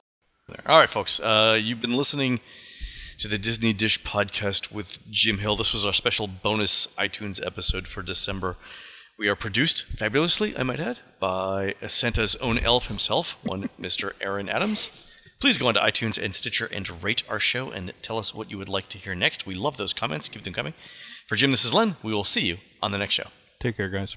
All 0.66 0.78
right, 0.78 0.88
folks, 0.88 1.18
uh, 1.20 1.58
you've 1.60 1.80
been 1.80 1.96
listening 1.96 2.40
to 3.18 3.28
the 3.28 3.38
Disney 3.38 3.72
Dish 3.72 4.02
podcast 4.02 4.72
with 4.72 4.98
Jim 5.10 5.38
Hill. 5.38 5.56
This 5.56 5.72
was 5.72 5.86
our 5.86 5.92
special 5.92 6.26
bonus 6.26 6.86
iTunes 6.96 7.44
episode 7.44 7.86
for 7.86 8.02
December. 8.02 8.56
We 9.18 9.28
are 9.28 9.36
produced 9.36 9.84
fabulously, 9.84 10.56
I 10.56 10.62
might 10.62 10.80
add, 10.80 11.00
by 11.20 11.74
Santa's 11.86 12.36
own 12.36 12.58
elf 12.58 12.88
himself, 12.88 13.38
one 13.44 13.68
Mr. 13.80 14.12
Aaron 14.20 14.48
Adams. 14.48 14.90
Please 15.40 15.58
go 15.58 15.68
on 15.68 15.74
to 15.74 15.80
iTunes 15.80 16.22
and 16.22 16.34
Stitcher 16.34 16.68
and 16.72 17.02
rate 17.02 17.22
our 17.28 17.40
show 17.40 17.70
and 17.70 17.92
tell 18.02 18.18
us 18.18 18.34
what 18.34 18.50
you 18.50 18.58
would 18.58 18.68
like 18.68 18.88
to 18.90 18.98
hear 18.98 19.14
next. 19.14 19.46
We 19.46 19.54
love 19.54 19.76
those 19.76 19.92
comments. 19.92 20.28
Keep 20.28 20.42
them 20.42 20.54
coming. 20.54 20.74
For 21.26 21.36
Jim, 21.36 21.50
this 21.50 21.64
is 21.64 21.74
Len. 21.74 21.96
We 22.02 22.14
will 22.14 22.24
see 22.24 22.42
you 22.46 22.58
on 22.82 22.92
the 22.92 22.98
next 22.98 23.14
show. 23.14 23.28
Take 23.60 23.76
care, 23.76 23.88
guys. 23.88 24.16